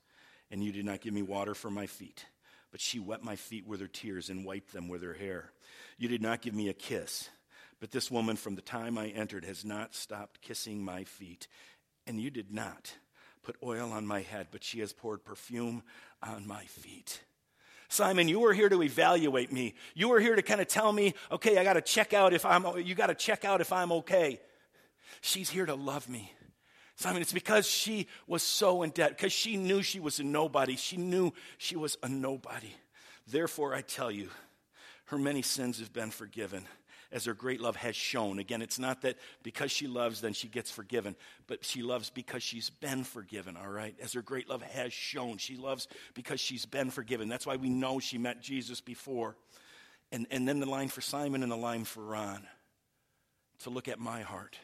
and 0.51 0.63
you 0.63 0.71
did 0.71 0.85
not 0.85 1.01
give 1.01 1.15
me 1.15 1.23
water 1.23 1.55
for 1.55 1.71
my 1.71 1.87
feet 1.87 2.27
but 2.71 2.81
she 2.81 2.99
wet 2.99 3.23
my 3.23 3.37
feet 3.37 3.67
with 3.67 3.81
her 3.81 3.89
tears 3.89 4.31
and 4.31 4.45
wiped 4.45 4.73
them 4.73 4.89
with 4.89 5.03
her 5.03 5.15
hair. 5.15 5.53
You 5.97 6.09
did 6.09 6.23
not 6.23 6.43
give 6.43 6.55
me 6.55 6.69
a 6.69 6.75
kiss, 6.75 7.29
but 7.81 7.91
this 7.91 8.11
woman 8.11 8.37
from 8.37 8.55
the 8.55 8.63
time 8.63 8.99
I 8.99 9.09
entered 9.09 9.45
has 9.45 9.65
not 9.65 9.95
stopped 9.95 10.43
kissing 10.43 10.85
my 10.85 11.05
feet. 11.05 11.49
And 12.07 12.21
you 12.21 12.31
did 12.31 12.53
not 12.53 12.95
put 13.43 13.57
oil 13.63 13.93
on 13.93 14.07
my 14.07 14.21
head, 14.21 14.49
but 14.51 14.65
she 14.65 14.81
has 14.81 14.93
poured 14.93 15.25
perfume 15.25 15.83
on 16.23 16.47
my 16.47 16.65
feet. 16.65 17.23
Simon, 17.89 18.29
you 18.29 18.41
were 18.41 18.53
here 18.53 18.69
to 18.69 18.83
evaluate 18.83 19.51
me. 19.51 19.75
You 19.95 20.11
were 20.11 20.21
here 20.21 20.37
to 20.37 20.43
kind 20.43 20.61
of 20.61 20.69
tell 20.69 20.93
me, 20.93 21.15
okay, 21.33 21.57
I 21.57 21.65
got 21.65 21.75
to 21.75 21.81
check 21.81 22.13
out 22.13 22.35
if 22.35 22.45
I'm, 22.45 22.67
you 22.85 22.95
got 22.95 23.07
to 23.07 23.15
check 23.15 23.45
out 23.45 23.61
if 23.63 23.73
I'm 23.73 23.93
okay. 23.93 24.41
She's 25.23 25.49
here 25.49 25.65
to 25.65 25.75
love 25.75 26.09
me. 26.09 26.33
Simon, 26.99 27.23
it's 27.23 27.33
because 27.33 27.65
she 27.65 28.09
was 28.27 28.43
so 28.43 28.83
in 28.83 28.91
debt, 28.91 29.11
because 29.11 29.33
she 29.33 29.57
knew 29.57 29.83
she 29.83 30.01
was 30.01 30.19
a 30.19 30.25
nobody. 30.25 30.75
She 30.75 30.97
knew 30.97 31.33
she 31.57 31.77
was 31.77 31.97
a 32.03 32.09
nobody. 32.09 32.75
Therefore, 33.29 33.73
I 33.73 33.83
tell 33.83 34.11
you, 34.11 34.31
her 35.05 35.17
many 35.17 35.41
sins 35.41 35.79
have 35.79 35.93
been 35.93 36.11
forgiven 36.11 36.65
as 37.13 37.25
her 37.27 37.35
great 37.35 37.61
love 37.61 37.77
has 37.77 37.95
shown. 37.95 38.41
Again, 38.41 38.63
it's 38.63 38.81
not 38.81 39.03
that 39.03 39.17
because 39.45 39.71
she 39.71 39.87
loves, 39.87 40.21
then 40.21 40.33
she 40.33 40.49
gets 40.49 40.73
forgiven, 40.73 41.15
but 41.47 41.65
she 41.65 41.83
loves 41.83 42.11
because 42.11 42.43
she's 42.43 42.69
been 42.69 43.05
forgiven, 43.05 43.57
all 43.57 43.71
right? 43.71 43.95
As 44.03 44.13
her 44.15 44.23
great 44.23 44.49
love 44.49 44.63
has 44.63 44.93
shown. 44.93 45.39
She 45.39 45.57
loves 45.57 45.87
because 46.15 46.41
she's 46.41 46.67
been 46.67 46.91
forgiven. 46.91 47.29
That's 47.29 47.47
why 47.47 47.57
we 47.57 47.71
know 47.71 48.01
she 48.01 48.19
met 48.19 48.43
Jesus 48.43 48.81
before. 48.81 49.37
And, 50.11 50.27
and 50.33 50.49
then 50.49 50.59
the 50.59 50.67
line 50.67 50.89
for 50.89 51.01
Simon 51.01 51.45
and 51.45 51.53
the 51.53 51.57
line 51.57 51.85
for 51.85 52.03
Ron 52.03 52.45
to 53.61 53.71
look 53.71 53.87
at 53.87 54.01
my 54.01 54.23
heart 54.23 54.59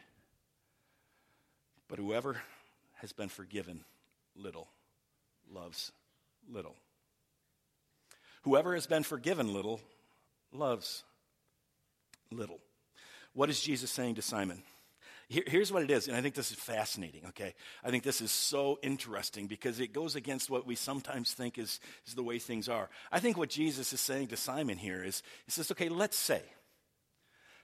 but 1.89 1.99
whoever 1.99 2.41
has 2.95 3.13
been 3.13 3.29
forgiven 3.29 3.85
little 4.37 4.69
loves 5.51 5.93
little. 6.51 6.77
Whoever 8.43 8.75
has 8.75 8.87
been 8.87 9.03
forgiven 9.03 9.53
little 9.53 9.81
loves 10.53 11.03
little. 12.31 12.61
What 13.33 13.51
is 13.51 13.61
Jesus 13.61 13.91
saying 13.91 14.17
to 14.17 14.23
Simon? 14.23 14.63
Here, 15.29 15.45
here's 15.47 15.73
what 15.73 15.83
it 15.83 15.91
is, 15.91 16.07
and 16.07 16.17
I 16.17 16.21
think 16.21 16.35
this 16.35 16.51
is 16.51 16.59
fascinating, 16.59 17.23
okay? 17.29 17.55
I 17.83 17.91
think 17.91 18.05
this 18.05 18.21
is 18.21 18.31
so 18.31 18.79
interesting 18.83 19.47
because 19.47 19.81
it 19.81 19.93
goes 19.93 20.17
against 20.17 20.51
what 20.51 20.67
we 20.67 20.75
sometimes 20.75 21.33
think 21.33 21.59
is, 21.59 21.81
is 22.07 22.15
the 22.15 22.23
way 22.23 22.39
things 22.39 22.69
are. 22.69 22.91
I 23.11 23.21
think 23.21 23.39
what 23.39 23.49
Jesus 23.49 23.93
is 23.93 24.01
saying 24.01 24.29
to 24.29 24.37
Simon 24.37 24.77
here 24.77 25.03
is, 25.03 25.23
he 25.47 25.51
says, 25.51 25.71
okay, 25.71 25.89
let's 25.89 26.17
say, 26.17 26.43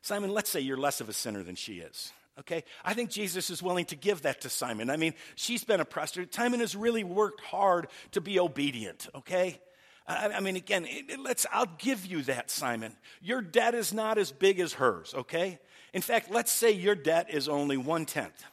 Simon, 0.00 0.32
let's 0.32 0.48
say 0.48 0.60
you're 0.60 0.78
less 0.78 1.02
of 1.02 1.10
a 1.10 1.12
sinner 1.12 1.42
than 1.42 1.54
she 1.54 1.74
is. 1.74 2.12
Okay? 2.40 2.64
I 2.84 2.94
think 2.94 3.10
Jesus 3.10 3.50
is 3.50 3.62
willing 3.62 3.84
to 3.86 3.96
give 3.96 4.22
that 4.22 4.40
to 4.42 4.48
Simon. 4.48 4.90
I 4.90 4.96
mean, 4.96 5.14
she's 5.34 5.62
been 5.62 5.80
a 5.80 5.84
prostitute. 5.84 6.34
Simon 6.34 6.60
has 6.60 6.74
really 6.74 7.04
worked 7.04 7.40
hard 7.40 7.88
to 8.12 8.20
be 8.20 8.40
obedient, 8.40 9.08
okay? 9.14 9.60
I, 10.06 10.28
I 10.28 10.40
mean, 10.40 10.56
again, 10.56 10.86
it, 10.88 11.20
let's, 11.20 11.46
I'll 11.52 11.70
give 11.78 12.06
you 12.06 12.22
that, 12.22 12.50
Simon. 12.50 12.96
Your 13.20 13.42
debt 13.42 13.74
is 13.74 13.92
not 13.92 14.16
as 14.16 14.32
big 14.32 14.58
as 14.58 14.72
hers, 14.72 15.14
okay? 15.14 15.58
In 15.92 16.00
fact, 16.00 16.30
let's 16.30 16.50
say 16.50 16.70
your 16.70 16.94
debt 16.94 17.26
is 17.30 17.48
only 17.48 17.76
one 17.76 18.06
tenth 18.06 18.44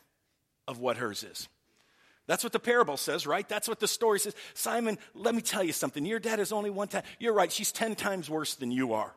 of 0.68 0.80
what 0.80 0.98
hers 0.98 1.24
is. 1.24 1.48
That's 2.26 2.44
what 2.44 2.52
the 2.52 2.60
parable 2.60 2.98
says, 2.98 3.26
right? 3.26 3.48
That's 3.48 3.70
what 3.70 3.80
the 3.80 3.88
story 3.88 4.20
says. 4.20 4.36
Simon, 4.54 4.98
let 5.14 5.34
me 5.34 5.42
tell 5.42 5.64
you 5.64 5.72
something. 5.72 6.06
Your 6.06 6.20
debt 6.20 6.40
is 6.40 6.52
only 6.52 6.70
one 6.70 6.90
time. 6.90 7.04
You're 7.20 7.34
right. 7.34 7.50
She's 7.50 7.72
10 7.72 7.96
times 7.96 8.30
worse 8.30 8.56
than 8.56 8.70
you 8.70 8.94
are. 8.94 9.16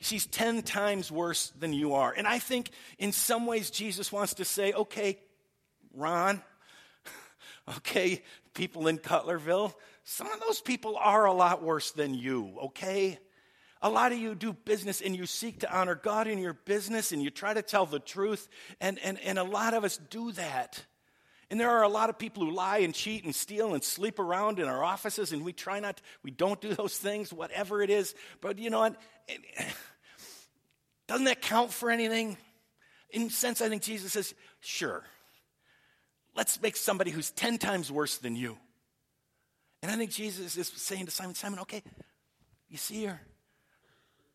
She's 0.00 0.26
10 0.26 0.62
times 0.62 1.10
worse 1.10 1.52
than 1.58 1.72
you 1.72 1.94
are. 1.94 2.12
And 2.16 2.26
I 2.26 2.38
think 2.38 2.70
in 2.98 3.12
some 3.12 3.46
ways 3.46 3.70
Jesus 3.70 4.12
wants 4.12 4.34
to 4.34 4.44
say, 4.44 4.72
okay, 4.72 5.18
Ron, 5.92 6.40
okay, 7.78 8.22
people 8.54 8.86
in 8.86 8.98
Cutlerville, 8.98 9.74
some 10.04 10.30
of 10.30 10.40
those 10.40 10.60
people 10.60 10.96
are 10.96 11.24
a 11.24 11.32
lot 11.32 11.62
worse 11.62 11.90
than 11.90 12.14
you, 12.14 12.54
okay? 12.64 13.18
A 13.82 13.90
lot 13.90 14.12
of 14.12 14.18
you 14.18 14.34
do 14.34 14.52
business 14.52 15.00
and 15.00 15.16
you 15.16 15.26
seek 15.26 15.60
to 15.60 15.76
honor 15.76 15.94
God 15.94 16.26
in 16.28 16.38
your 16.38 16.54
business 16.54 17.12
and 17.12 17.22
you 17.22 17.30
try 17.30 17.52
to 17.52 17.62
tell 17.62 17.86
the 17.86 17.98
truth, 17.98 18.48
and, 18.80 18.98
and, 19.00 19.20
and 19.20 19.38
a 19.38 19.44
lot 19.44 19.74
of 19.74 19.84
us 19.84 19.98
do 20.10 20.32
that. 20.32 20.84
And 21.50 21.58
there 21.58 21.70
are 21.70 21.82
a 21.82 21.88
lot 21.88 22.10
of 22.10 22.18
people 22.18 22.44
who 22.44 22.50
lie 22.50 22.78
and 22.78 22.94
cheat 22.94 23.24
and 23.24 23.34
steal 23.34 23.72
and 23.72 23.82
sleep 23.82 24.18
around 24.18 24.58
in 24.58 24.68
our 24.68 24.84
offices, 24.84 25.32
and 25.32 25.44
we 25.44 25.52
try 25.52 25.80
not, 25.80 26.00
we 26.22 26.30
don't 26.30 26.60
do 26.60 26.74
those 26.74 26.96
things, 26.98 27.32
whatever 27.32 27.82
it 27.82 27.90
is. 27.90 28.14
But 28.40 28.58
you 28.58 28.70
know 28.70 28.80
what? 28.80 28.96
Doesn't 31.08 31.24
that 31.24 31.40
count 31.40 31.72
for 31.72 31.90
anything? 31.90 32.36
In 33.10 33.30
sense, 33.30 33.62
I 33.62 33.70
think 33.70 33.82
Jesus 33.82 34.12
says, 34.12 34.34
sure. 34.60 35.04
Let's 36.36 36.60
make 36.60 36.76
somebody 36.76 37.10
who's 37.10 37.30
10 37.30 37.56
times 37.56 37.90
worse 37.90 38.18
than 38.18 38.36
you. 38.36 38.58
And 39.82 39.90
I 39.90 39.96
think 39.96 40.10
Jesus 40.10 40.56
is 40.56 40.68
saying 40.68 41.06
to 41.06 41.10
Simon, 41.10 41.34
Simon, 41.34 41.60
okay, 41.60 41.82
you 42.68 42.76
see 42.76 43.06
her? 43.06 43.20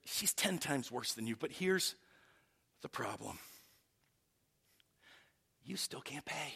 She's 0.06 0.34
10 0.34 0.58
times 0.58 0.92
worse 0.92 1.14
than 1.14 1.28
you, 1.28 1.36
but 1.36 1.52
here's 1.52 1.96
the 2.82 2.90
problem 2.90 3.38
you 5.66 5.78
still 5.78 6.02
can't 6.02 6.26
pay. 6.26 6.54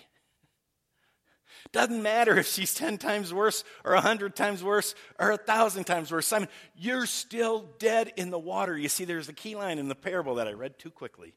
Doesn't 1.72 2.02
matter 2.02 2.38
if 2.38 2.48
she's 2.48 2.74
10 2.74 2.98
times 2.98 3.34
worse 3.34 3.64
or 3.84 3.94
100 3.94 4.36
times 4.36 4.64
worse 4.64 4.96
or 5.20 5.30
1,000 5.32 5.84
times 5.84 6.12
worse. 6.12 6.28
Simon, 6.28 6.50
you're 6.76 7.06
still 7.06 7.66
dead 7.80 8.14
in 8.16 8.30
the 8.30 8.40
water. 8.40 8.78
You 8.78 8.90
see, 8.90 9.06
there's 9.06 9.30
a 9.30 9.34
key 9.34 9.56
line 9.56 9.80
in 9.80 9.88
the 9.88 9.96
parable 9.96 10.36
that 10.36 10.48
I 10.48 10.54
read 10.54 10.80
too 10.80 10.92
quickly. 10.92 11.34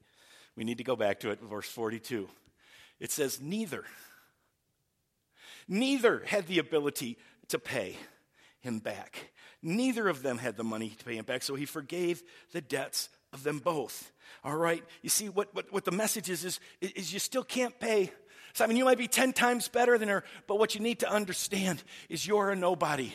We 0.56 0.64
need 0.64 0.78
to 0.78 0.84
go 0.84 0.96
back 0.96 1.20
to 1.20 1.30
it, 1.30 1.40
verse 1.40 1.68
42. 1.68 2.28
It 2.98 3.10
says, 3.10 3.40
Neither, 3.40 3.84
neither 5.66 6.22
had 6.26 6.46
the 6.46 6.58
ability 6.58 7.18
to 7.48 7.58
pay 7.58 7.96
him 8.60 8.78
back. 8.78 9.32
Neither 9.62 10.08
of 10.08 10.22
them 10.22 10.38
had 10.38 10.56
the 10.56 10.64
money 10.64 10.90
to 10.90 11.04
pay 11.04 11.16
him 11.16 11.24
back, 11.24 11.42
so 11.42 11.54
he 11.54 11.66
forgave 11.66 12.22
the 12.52 12.60
debts 12.60 13.08
of 13.32 13.42
them 13.42 13.58
both. 13.58 14.10
All 14.44 14.56
right? 14.56 14.82
You 15.02 15.10
see, 15.10 15.28
what, 15.28 15.54
what, 15.54 15.72
what 15.72 15.84
the 15.84 15.90
message 15.90 16.30
is, 16.30 16.44
is, 16.44 16.60
is 16.80 17.12
you 17.12 17.18
still 17.18 17.44
can't 17.44 17.78
pay 17.78 18.12
so, 18.52 18.64
I 18.64 18.66
mean, 18.66 18.76
you 18.76 18.84
might 18.84 18.98
be 18.98 19.08
10 19.08 19.32
times 19.32 19.68
better 19.68 19.96
than 19.98 20.08
her, 20.08 20.24
but 20.46 20.58
what 20.58 20.74
you 20.74 20.80
need 20.80 21.00
to 21.00 21.10
understand 21.10 21.82
is 22.08 22.26
you're 22.26 22.50
a 22.50 22.56
nobody. 22.56 23.12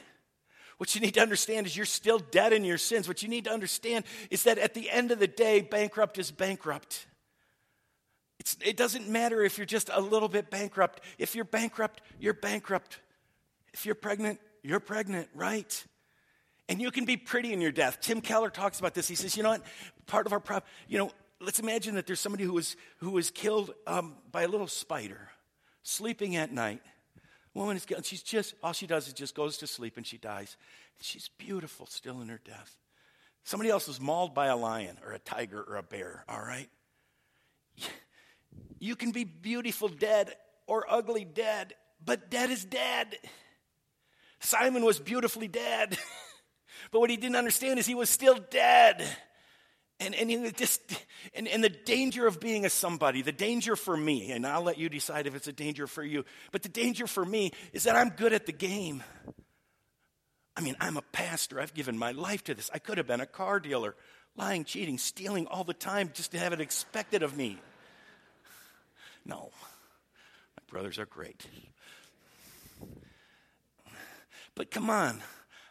What 0.77 0.93
you 0.95 1.01
need 1.01 1.13
to 1.13 1.21
understand 1.21 1.67
is 1.67 1.75
you're 1.75 1.85
still 1.85 2.19
dead 2.19 2.51
in 2.53 2.65
your 2.65 2.77
sins. 2.77 3.07
What 3.07 3.23
you 3.23 3.29
need 3.29 3.45
to 3.45 3.51
understand 3.51 4.05
is 4.29 4.43
that 4.43 4.57
at 4.57 4.73
the 4.73 4.89
end 4.89 5.11
of 5.11 5.19
the 5.19 5.27
day, 5.27 5.61
bankrupt 5.61 6.17
is 6.17 6.31
bankrupt. 6.31 7.07
It's, 8.39 8.57
it 8.63 8.75
doesn't 8.75 9.07
matter 9.07 9.41
if 9.43 9.57
you're 9.57 9.65
just 9.65 9.89
a 9.93 10.01
little 10.01 10.27
bit 10.27 10.49
bankrupt. 10.49 11.01
If 11.17 11.35
you're 11.35 11.45
bankrupt, 11.45 12.01
you're 12.19 12.33
bankrupt. 12.33 12.99
If 13.73 13.85
you're 13.85 13.95
pregnant, 13.95 14.39
you're 14.63 14.81
pregnant, 14.81 15.29
right? 15.33 15.85
And 16.67 16.81
you 16.81 16.91
can 16.91 17.05
be 17.05 17.15
pretty 17.15 17.53
in 17.53 17.61
your 17.61 17.71
death. 17.71 17.99
Tim 18.01 18.21
Keller 18.21 18.49
talks 18.49 18.79
about 18.79 18.93
this. 18.93 19.07
He 19.07 19.15
says, 19.15 19.37
you 19.37 19.43
know 19.43 19.49
what? 19.49 19.63
Part 20.07 20.25
of 20.25 20.33
our 20.33 20.39
problem, 20.39 20.69
you 20.87 20.97
know, 20.97 21.11
let's 21.41 21.59
imagine 21.59 21.95
that 21.95 22.07
there's 22.07 22.19
somebody 22.19 22.43
who 22.43 22.53
was, 22.53 22.75
who 22.97 23.11
was 23.11 23.31
killed 23.31 23.73
um, 23.87 24.15
by 24.31 24.43
a 24.43 24.47
little 24.47 24.67
spider, 24.67 25.29
sleeping 25.83 26.35
at 26.35 26.51
night. 26.51 26.81
Woman 27.53 27.77
is 27.77 27.85
killed. 27.85 28.05
she's 28.05 28.23
just, 28.23 28.53
all 28.61 28.73
she 28.73 28.87
does 28.87 29.07
is 29.07 29.13
just 29.13 29.35
goes 29.35 29.57
to 29.57 29.67
sleep 29.67 29.97
and 29.97 30.05
she 30.05 30.17
dies. 30.17 30.57
She's 31.01 31.29
beautiful 31.37 31.85
still 31.87 32.21
in 32.21 32.29
her 32.29 32.39
death. 32.43 32.77
Somebody 33.43 33.69
else 33.69 33.87
was 33.87 34.01
mauled 34.01 34.33
by 34.33 34.47
a 34.47 34.55
lion 34.55 34.97
or 35.05 35.11
a 35.11 35.19
tiger 35.19 35.61
or 35.61 35.75
a 35.75 35.83
bear, 35.83 36.25
all 36.27 36.41
right? 36.41 36.69
You 38.79 38.95
can 38.95 39.11
be 39.11 39.23
beautiful 39.23 39.87
dead 39.87 40.33
or 40.67 40.85
ugly 40.89 41.25
dead, 41.25 41.73
but 42.03 42.29
dead 42.29 42.49
is 42.49 42.65
dead. 42.65 43.17
Simon 44.39 44.83
was 44.83 44.99
beautifully 44.99 45.47
dead, 45.47 45.97
but 46.91 46.99
what 46.99 47.09
he 47.09 47.17
didn't 47.17 47.35
understand 47.35 47.79
is 47.79 47.85
he 47.85 47.95
was 47.95 48.09
still 48.09 48.37
dead. 48.49 49.05
And, 49.99 50.13
and, 50.13 50.55
just, 50.57 50.81
and, 51.33 51.47
and 51.47 51.63
the 51.63 51.69
danger 51.69 52.27
of 52.27 52.41
being 52.41 52.65
a 52.65 52.69
somebody, 52.69 53.21
the 53.21 53.31
danger 53.31 53.77
for 53.77 53.95
me, 53.95 54.31
and 54.31 54.45
I'll 54.45 54.61
let 54.61 54.77
you 54.77 54.89
decide 54.89 55.25
if 55.25 55.35
it's 55.35 55.47
a 55.47 55.53
danger 55.53 55.87
for 55.87 56.03
you, 56.03 56.25
but 56.51 56.63
the 56.63 56.69
danger 56.69 57.07
for 57.07 57.23
me 57.23 57.51
is 57.71 57.85
that 57.85 57.95
I'm 57.95 58.09
good 58.09 58.33
at 58.33 58.45
the 58.45 58.51
game. 58.51 59.03
I 60.57 60.61
mean, 60.61 60.75
I'm 60.81 60.97
a 60.97 61.01
pastor. 61.01 61.61
I've 61.61 61.73
given 61.73 61.97
my 61.97 62.11
life 62.11 62.43
to 62.45 62.53
this. 62.53 62.69
I 62.73 62.79
could 62.79 62.97
have 62.97 63.07
been 63.07 63.21
a 63.21 63.25
car 63.25 63.59
dealer, 63.59 63.95
lying, 64.35 64.65
cheating, 64.65 64.97
stealing 64.97 65.47
all 65.47 65.63
the 65.63 65.73
time 65.73 66.11
just 66.13 66.31
to 66.31 66.39
have 66.39 66.51
it 66.51 66.59
expected 66.59 67.23
of 67.23 67.37
me. 67.37 67.57
No, 69.25 69.49
my 70.57 70.63
brothers 70.69 70.99
are 70.99 71.05
great. 71.05 71.47
But 74.55 74.71
come 74.71 74.89
on, 74.89 75.21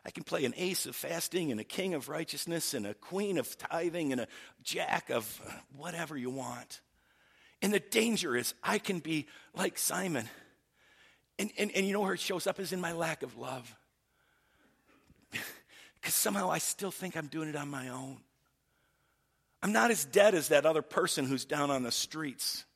I 0.07 0.11
can 0.11 0.25
play 0.25 0.45
an 0.45 0.55
ace 0.57 0.87
of 0.87 0.95
fasting 0.95 1.51
and 1.51 1.61
a 1.61 1.65
king 1.65 1.95
of 1.95 2.09
righteousness 2.09 2.75
and 2.75 2.87
a 2.87 2.95
queen 2.95 3.39
of 3.39 3.57
tithing 3.57 4.13
and 4.13 4.21
a 4.21 4.29
jack 4.63 5.11
of 5.11 5.41
whatever 5.77 6.17
you 6.17 6.31
want. 6.31 6.81
And 7.63 7.73
the 7.73 7.81
danger 7.81 8.37
is 8.37 8.53
I 8.63 8.79
can 8.79 8.99
be 8.99 9.27
like 9.55 9.79
Simon. 9.79 10.29
And, 11.39 11.51
and, 11.59 11.71
and 11.75 11.87
you 11.87 11.95
know 11.95 12.01
where 12.01 12.13
it 12.15 12.21
shows 12.21 12.47
up 12.47 12.61
is 12.61 12.73
in 12.73 12.81
my 12.81 12.93
lack 12.93 13.23
of 13.23 13.37
love. 13.37 13.75
Because 15.95 16.17
somehow 16.17 16.51
I 16.51 16.59
still 16.59 16.91
think 16.91 17.17
I'm 17.17 17.29
doing 17.29 17.49
it 17.49 17.57
on 17.57 17.71
my 17.71 17.89
own. 17.89 18.19
I'm 19.63 19.73
not 19.73 19.91
as 19.91 20.05
dead 20.05 20.35
as 20.35 20.49
that 20.49 20.67
other 20.67 20.83
person 20.83 21.25
who's 21.25 21.47
down 21.47 21.71
on 21.71 21.83
the 21.83 21.91
streets. 21.91 22.67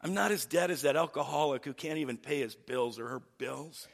I'm 0.00 0.14
not 0.14 0.32
as 0.32 0.46
dead 0.46 0.70
as 0.70 0.80
that 0.80 0.96
alcoholic 0.96 1.66
who 1.66 1.74
can't 1.74 1.98
even 1.98 2.16
pay 2.16 2.40
his 2.40 2.54
bills 2.54 2.98
or 2.98 3.08
her 3.08 3.20
bills. 3.36 3.86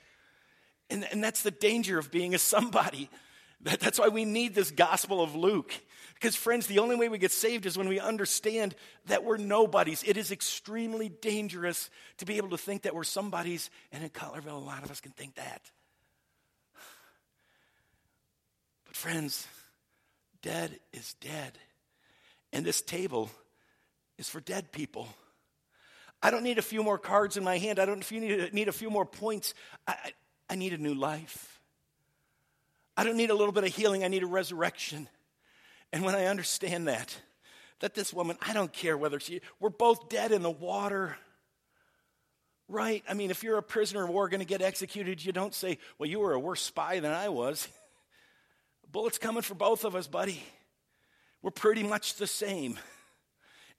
And, 0.90 1.06
and 1.10 1.22
that's 1.22 1.42
the 1.42 1.50
danger 1.50 1.98
of 1.98 2.10
being 2.10 2.34
a 2.34 2.38
somebody. 2.38 3.10
That, 3.62 3.80
that's 3.80 3.98
why 3.98 4.06
we 4.06 4.24
need 4.24 4.54
this 4.54 4.70
gospel 4.70 5.20
of 5.20 5.34
Luke. 5.34 5.74
Because, 6.14 6.36
friends, 6.36 6.68
the 6.68 6.78
only 6.78 6.94
way 6.94 7.08
we 7.08 7.18
get 7.18 7.32
saved 7.32 7.66
is 7.66 7.76
when 7.76 7.88
we 7.88 7.98
understand 7.98 8.76
that 9.06 9.24
we're 9.24 9.36
nobodies. 9.36 10.04
It 10.06 10.16
is 10.16 10.30
extremely 10.30 11.08
dangerous 11.08 11.90
to 12.18 12.24
be 12.24 12.36
able 12.36 12.50
to 12.50 12.56
think 12.56 12.82
that 12.82 12.94
we're 12.94 13.02
somebodies, 13.02 13.68
and 13.90 14.04
in 14.04 14.10
Cutlerville, 14.10 14.62
a 14.62 14.64
lot 14.64 14.84
of 14.84 14.92
us 14.92 15.00
can 15.00 15.10
think 15.10 15.34
that. 15.34 15.60
But, 18.86 18.94
friends, 18.94 19.48
dead 20.40 20.78
is 20.92 21.14
dead. 21.14 21.58
And 22.52 22.64
this 22.64 22.80
table 22.80 23.28
is 24.18 24.28
for 24.28 24.40
dead 24.40 24.70
people. 24.70 25.08
I 26.22 26.30
don't 26.30 26.42
need 26.42 26.58
a 26.58 26.62
few 26.62 26.82
more 26.82 26.98
cards 26.98 27.36
in 27.36 27.44
my 27.44 27.58
hand. 27.58 27.78
I 27.78 27.86
don't 27.86 28.08
need 28.10 28.68
a 28.68 28.72
few 28.72 28.90
more 28.90 29.04
points. 29.04 29.54
I, 29.86 29.94
I 30.48 30.56
need 30.56 30.72
a 30.72 30.78
new 30.78 30.94
life. 30.94 31.60
I 32.96 33.04
don't 33.04 33.16
need 33.16 33.30
a 33.30 33.34
little 33.34 33.52
bit 33.52 33.64
of 33.64 33.74
healing, 33.74 34.04
I 34.04 34.08
need 34.08 34.22
a 34.22 34.26
resurrection. 34.26 35.08
And 35.92 36.04
when 36.04 36.14
I 36.14 36.26
understand 36.26 36.88
that, 36.88 37.16
that 37.80 37.94
this 37.94 38.12
woman, 38.12 38.36
I 38.42 38.52
don't 38.52 38.72
care 38.72 38.96
whether 38.96 39.20
she, 39.20 39.40
we're 39.60 39.70
both 39.70 40.08
dead 40.08 40.32
in 40.32 40.42
the 40.42 40.50
water. 40.50 41.16
Right? 42.68 43.02
I 43.08 43.14
mean, 43.14 43.30
if 43.30 43.42
you're 43.42 43.56
a 43.56 43.62
prisoner 43.62 44.04
of 44.04 44.10
war 44.10 44.28
going 44.28 44.40
to 44.40 44.46
get 44.46 44.60
executed, 44.60 45.24
you 45.24 45.32
don't 45.32 45.54
say, 45.54 45.78
well, 45.98 46.08
you 46.08 46.20
were 46.20 46.34
a 46.34 46.40
worse 46.40 46.60
spy 46.60 47.00
than 47.00 47.12
I 47.12 47.30
was. 47.30 47.66
Bullets 48.92 49.18
coming 49.18 49.42
for 49.42 49.54
both 49.54 49.84
of 49.84 49.94
us, 49.94 50.06
buddy. 50.06 50.42
We're 51.40 51.50
pretty 51.50 51.82
much 51.82 52.16
the 52.16 52.26
same. 52.26 52.78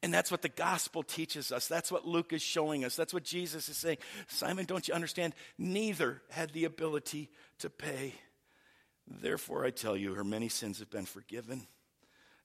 And 0.01 0.13
that's 0.13 0.31
what 0.31 0.41
the 0.41 0.49
gospel 0.49 1.03
teaches 1.03 1.51
us. 1.51 1.67
That's 1.67 1.91
what 1.91 2.07
Luke 2.07 2.31
is 2.31 2.41
showing 2.41 2.85
us. 2.85 2.95
That's 2.95 3.13
what 3.13 3.23
Jesus 3.23 3.67
is 3.67 3.77
saying. 3.77 3.97
Simon, 4.27 4.65
don't 4.65 4.87
you 4.87 4.93
understand? 4.93 5.35
Neither 5.57 6.21
had 6.29 6.51
the 6.51 6.63
ability 6.65 7.29
to 7.59 7.69
pay. 7.69 8.13
Therefore, 9.07 9.65
I 9.65 9.71
tell 9.71 9.97
you, 9.97 10.13
her 10.13 10.23
many 10.23 10.47
sins 10.47 10.79
have 10.79 10.89
been 10.89 11.05
forgiven, 11.05 11.67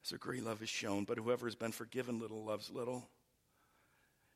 as 0.03 0.09
her 0.11 0.17
great 0.17 0.43
love 0.43 0.61
is 0.61 0.69
shown. 0.69 1.05
But 1.05 1.17
whoever 1.17 1.45
has 1.45 1.55
been 1.55 1.71
forgiven 1.71 2.19
little 2.19 2.43
loves 2.43 2.69
little. 2.69 3.07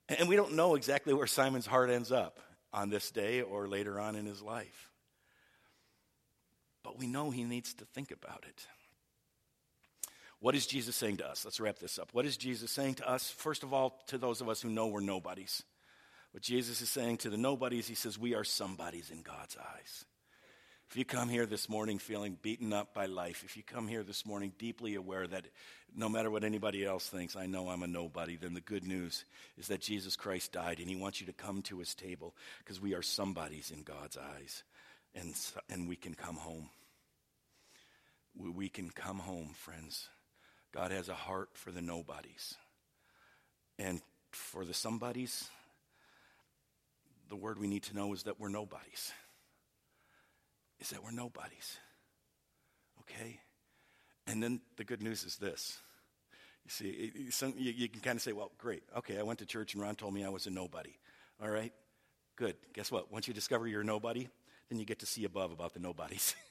And 0.08 0.30
we 0.30 0.38
don't 0.38 0.56
know 0.56 0.76
exactly 0.76 1.14
where 1.14 1.28
Simon's 1.28 1.66
heart 1.66 1.90
ends 1.90 2.12
up 2.12 2.40
on 2.72 2.90
this 2.90 3.12
day 3.12 3.42
or 3.42 3.68
later 3.68 4.00
on 4.00 4.16
in 4.16 4.26
his 4.26 4.42
life. 4.42 4.90
But 6.84 6.98
we 6.98 7.08
know 7.08 7.32
he 7.32 7.44
needs 7.44 7.74
to 7.76 7.86
think 7.86 8.12
about 8.12 8.46
it. 8.48 8.66
What 10.42 10.56
is 10.56 10.66
Jesus 10.66 10.96
saying 10.96 11.18
to 11.18 11.28
us? 11.28 11.44
Let's 11.44 11.60
wrap 11.60 11.80
this 11.80 12.00
up. 12.00 12.10
What 12.14 12.26
is 12.26 12.38
Jesus 12.38 12.72
saying 12.72 12.96
to 12.96 13.10
us? 13.10 13.30
First 13.30 13.64
of 13.64 13.74
all, 13.74 14.02
to 14.08 14.18
those 14.18 14.40
of 14.40 14.48
us 14.48 14.62
who 14.62 14.70
know 14.70 14.88
we're 14.88 15.02
nobodies. 15.02 15.64
What 16.32 16.44
Jesus 16.44 16.82
is 16.82 16.90
saying 16.90 17.18
to 17.18 17.30
the 17.30 17.38
nobodies, 17.38 17.88
he 17.88 17.96
says, 17.96 18.18
we 18.18 18.36
are 18.36 18.44
somebodies 18.44 19.10
in 19.10 19.22
God's 19.22 19.58
eyes. 19.58 20.06
If 20.90 20.98
you 20.98 21.06
come 21.06 21.30
here 21.30 21.46
this 21.46 21.70
morning 21.70 22.00
feeling 22.00 22.38
beaten 22.42 22.74
up 22.74 22.96
by 22.96 23.06
life, 23.06 23.44
if 23.46 23.56
you 23.56 23.62
come 23.62 23.88
here 23.88 24.02
this 24.02 24.26
morning 24.26 24.54
deeply 24.58 24.96
aware 24.96 25.28
that 25.28 25.46
no 25.96 26.10
matter 26.10 26.32
what 26.32 26.44
anybody 26.44 26.84
else 26.84 27.08
thinks, 27.08 27.36
I 27.36 27.46
know 27.46 27.70
I'm 27.70 27.84
a 27.84 27.88
nobody, 27.88 28.38
then 28.38 28.56
the 28.56 28.62
good 28.62 28.84
news 28.84 29.24
is 29.58 29.68
that 29.68 29.82
Jesus 29.82 30.16
Christ 30.16 30.54
died 30.54 30.80
and 30.80 30.90
he 30.90 30.96
wants 30.96 31.20
you 31.20 31.28
to 31.28 31.34
come 31.34 31.62
to 31.64 31.78
his 31.78 31.94
table 31.94 32.34
because 32.60 32.82
we 32.82 32.96
are 32.96 33.04
somebodies 33.04 33.72
in 33.72 33.84
God's 33.84 34.18
eyes 34.18 34.64
and, 35.14 35.36
and 35.70 35.88
we 35.88 35.96
can 35.96 36.16
come 36.16 36.38
home. 36.38 36.70
We, 38.36 38.50
we 38.50 38.70
can 38.70 38.90
come 38.90 39.20
home, 39.20 39.50
friends. 39.54 40.10
God 40.74 40.92
has 40.92 41.10
a 41.10 41.14
heart 41.14 41.50
for 41.54 41.72
the 41.72 41.82
nobodies. 41.82 42.56
And 43.78 44.02
for 44.32 44.66
the 44.66 44.74
somebodies, 44.74 45.50
the 47.30 47.36
word 47.36 47.60
we 47.60 47.68
need 47.68 47.84
to 47.84 47.96
know 47.96 48.14
is 48.14 48.24
that 48.24 48.40
we're 48.40 48.50
nobodies 48.50 49.12
is 50.80 50.90
that 50.90 51.04
we're 51.04 51.12
nobodies. 51.12 51.78
Okay? 53.02 53.40
And 54.28 54.42
then 54.42 54.62
the 54.78 54.84
good 54.84 55.02
news 55.02 55.24
is 55.24 55.38
this. 55.38 55.78
You 56.66 56.72
see, 56.72 57.32
some, 57.32 57.54
you, 57.58 57.72
you 57.72 57.90
can 57.90 58.02
kind 58.02 58.18
of 58.18 58.22
say, 58.22 58.32
well, 58.32 58.52
great. 58.58 58.84
Okay, 58.98 59.18
I 59.18 59.24
went 59.24 59.40
to 59.40 59.46
church 59.46 59.74
and 59.74 59.82
Ron 59.82 59.96
told 59.96 60.14
me 60.14 60.24
I 60.24 60.30
was 60.30 60.46
a 60.46 60.50
nobody. 60.50 60.94
All 61.42 61.50
right? 61.50 61.74
Good. 62.36 62.56
Guess 62.74 62.92
what? 62.92 63.12
Once 63.12 63.28
you 63.28 63.34
discover 63.34 63.68
you're 63.68 63.82
a 63.82 63.86
nobody, 63.86 64.28
then 64.70 64.80
you 64.80 64.86
get 64.86 65.00
to 65.00 65.06
see 65.06 65.26
above 65.26 65.52
about 65.52 65.74
the 65.74 65.80
nobodies. 65.80 66.36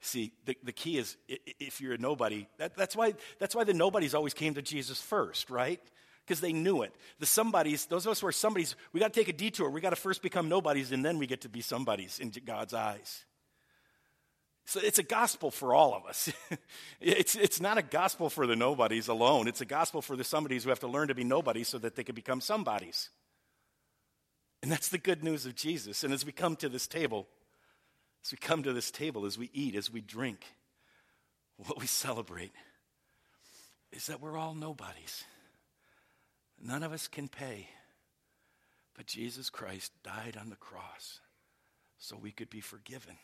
See, 0.00 0.32
the, 0.44 0.56
the 0.62 0.72
key 0.72 0.96
is 0.96 1.16
if 1.26 1.80
you're 1.80 1.94
a 1.94 1.98
nobody, 1.98 2.46
that, 2.58 2.76
that's, 2.76 2.94
why, 2.94 3.14
that's 3.38 3.54
why 3.54 3.64
the 3.64 3.74
nobodies 3.74 4.14
always 4.14 4.34
came 4.34 4.54
to 4.54 4.62
Jesus 4.62 5.00
first, 5.00 5.50
right? 5.50 5.80
because 6.28 6.40
they 6.42 6.52
knew 6.52 6.82
it. 6.82 6.94
The 7.20 7.26
somebodies, 7.26 7.86
those 7.86 8.04
of 8.04 8.12
us 8.12 8.20
who 8.20 8.26
are 8.26 8.32
somebodies, 8.32 8.76
we 8.92 9.00
got 9.00 9.14
to 9.14 9.18
take 9.18 9.30
a 9.30 9.32
detour. 9.32 9.70
We 9.70 9.80
got 9.80 9.90
to 9.90 9.96
first 9.96 10.20
become 10.20 10.46
nobodies, 10.46 10.92
and 10.92 11.02
then 11.02 11.16
we 11.16 11.26
get 11.26 11.40
to 11.40 11.48
be 11.48 11.62
somebodies 11.62 12.18
in 12.18 12.30
God's 12.44 12.74
eyes. 12.74 13.24
So 14.66 14.78
it's 14.82 14.98
a 14.98 15.02
gospel 15.02 15.50
for 15.50 15.72
all 15.72 15.94
of 15.94 16.04
us. 16.04 16.30
it's, 17.00 17.34
it's 17.34 17.62
not 17.62 17.78
a 17.78 17.82
gospel 17.82 18.28
for 18.28 18.46
the 18.46 18.54
nobodies 18.54 19.08
alone. 19.08 19.48
It's 19.48 19.62
a 19.62 19.64
gospel 19.64 20.02
for 20.02 20.14
the 20.14 20.24
somebodies 20.24 20.64
who 20.64 20.68
have 20.68 20.80
to 20.80 20.86
learn 20.86 21.08
to 21.08 21.14
be 21.14 21.24
nobodies 21.24 21.68
so 21.68 21.78
that 21.78 21.96
they 21.96 22.04
can 22.04 22.14
become 22.14 22.42
somebodies. 22.42 23.08
And 24.62 24.70
that's 24.70 24.90
the 24.90 24.98
good 24.98 25.24
news 25.24 25.46
of 25.46 25.54
Jesus. 25.54 26.04
And 26.04 26.12
as 26.12 26.26
we 26.26 26.32
come 26.32 26.56
to 26.56 26.68
this 26.68 26.86
table, 26.86 27.26
as 28.28 28.32
we 28.32 28.36
come 28.36 28.62
to 28.62 28.74
this 28.74 28.90
table, 28.90 29.24
as 29.24 29.38
we 29.38 29.48
eat, 29.54 29.74
as 29.74 29.90
we 29.90 30.02
drink, 30.02 30.44
what 31.56 31.80
we 31.80 31.86
celebrate 31.86 32.52
is 33.90 34.08
that 34.08 34.20
we're 34.20 34.36
all 34.36 34.54
nobodies. 34.54 35.24
None 36.62 36.82
of 36.82 36.92
us 36.92 37.08
can 37.08 37.28
pay. 37.28 37.70
But 38.94 39.06
Jesus 39.06 39.48
Christ 39.48 39.92
died 40.04 40.36
on 40.38 40.50
the 40.50 40.56
cross 40.56 41.20
so 41.96 42.18
we 42.18 42.30
could 42.30 42.50
be 42.50 42.60
forgiven. 42.60 43.16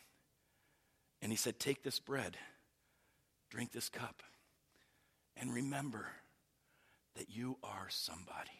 And 1.21 1.31
he 1.31 1.35
said, 1.35 1.59
Take 1.59 1.83
this 1.83 1.99
bread, 1.99 2.35
drink 3.51 3.73
this 3.73 3.89
cup, 3.89 4.23
and 5.37 5.53
remember 5.53 6.07
that 7.15 7.29
you 7.29 7.57
are 7.63 7.89
somebody. 7.89 8.59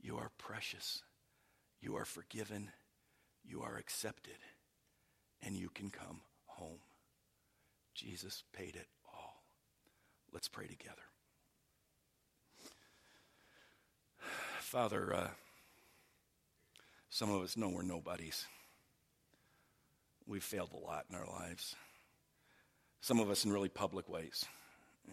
You 0.00 0.16
are 0.16 0.30
precious. 0.38 1.02
You 1.82 1.96
are 1.96 2.06
forgiven. 2.06 2.70
You 3.44 3.60
are 3.60 3.76
accepted. 3.76 4.38
And 5.42 5.56
you 5.56 5.68
can 5.68 5.90
come 5.90 6.20
home. 6.46 6.78
Jesus 7.94 8.42
paid 8.52 8.76
it 8.76 8.88
all. 9.12 9.42
Let's 10.32 10.48
pray 10.48 10.66
together. 10.66 11.02
Father, 14.60 15.14
uh, 15.14 15.28
some 17.08 17.30
of 17.30 17.42
us 17.42 17.56
know 17.56 17.68
we're 17.68 17.82
nobodies. 17.82 18.46
We've 20.26 20.42
failed 20.42 20.72
a 20.74 20.84
lot 20.84 21.06
in 21.08 21.16
our 21.16 21.26
lives. 21.26 21.76
Some 23.00 23.20
of 23.20 23.30
us 23.30 23.44
in 23.44 23.52
really 23.52 23.68
public 23.68 24.08
ways, 24.08 24.44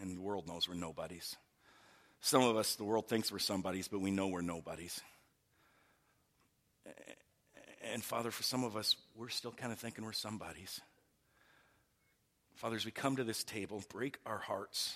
and 0.01 0.17
the 0.17 0.21
world 0.21 0.47
knows 0.47 0.67
we're 0.67 0.75
nobodies. 0.75 1.35
Some 2.19 2.41
of 2.41 2.57
us, 2.57 2.75
the 2.75 2.83
world 2.83 3.07
thinks 3.07 3.31
we're 3.31 3.39
somebodies, 3.39 3.87
but 3.87 4.01
we 4.01 4.09
know 4.09 4.27
we're 4.27 4.41
nobodies. 4.41 5.01
And 7.91 8.03
Father, 8.03 8.31
for 8.31 8.43
some 8.43 8.63
of 8.63 8.77
us, 8.77 8.95
we're 9.15 9.29
still 9.29 9.51
kind 9.51 9.73
of 9.73 9.79
thinking 9.79 10.05
we're 10.05 10.13
somebodies. 10.13 10.79
Father, 12.55 12.75
as 12.75 12.85
we 12.85 12.91
come 12.91 13.17
to 13.17 13.23
this 13.23 13.43
table, 13.43 13.83
break 13.89 14.19
our 14.25 14.37
hearts 14.37 14.95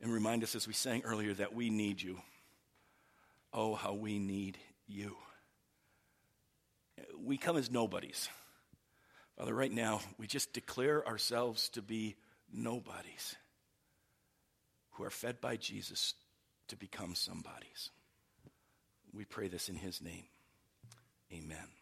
and 0.00 0.12
remind 0.12 0.42
us, 0.42 0.54
as 0.54 0.66
we 0.66 0.74
sang 0.74 1.02
earlier, 1.04 1.32
that 1.34 1.54
we 1.54 1.70
need 1.70 2.00
you. 2.00 2.18
Oh, 3.52 3.74
how 3.74 3.94
we 3.94 4.18
need 4.18 4.58
you. 4.86 5.16
We 7.18 7.38
come 7.38 7.56
as 7.56 7.70
nobodies. 7.70 8.28
Father, 9.38 9.54
right 9.54 9.72
now, 9.72 10.00
we 10.18 10.26
just 10.26 10.52
declare 10.52 11.06
ourselves 11.06 11.70
to 11.70 11.82
be 11.82 12.16
nobodies 12.52 13.34
who 14.92 15.04
are 15.04 15.10
fed 15.10 15.40
by 15.40 15.56
Jesus 15.56 16.14
to 16.68 16.76
become 16.76 17.14
somebodies. 17.14 17.90
We 19.12 19.24
pray 19.24 19.48
this 19.48 19.68
in 19.68 19.76
his 19.76 20.00
name. 20.02 20.24
Amen. 21.32 21.75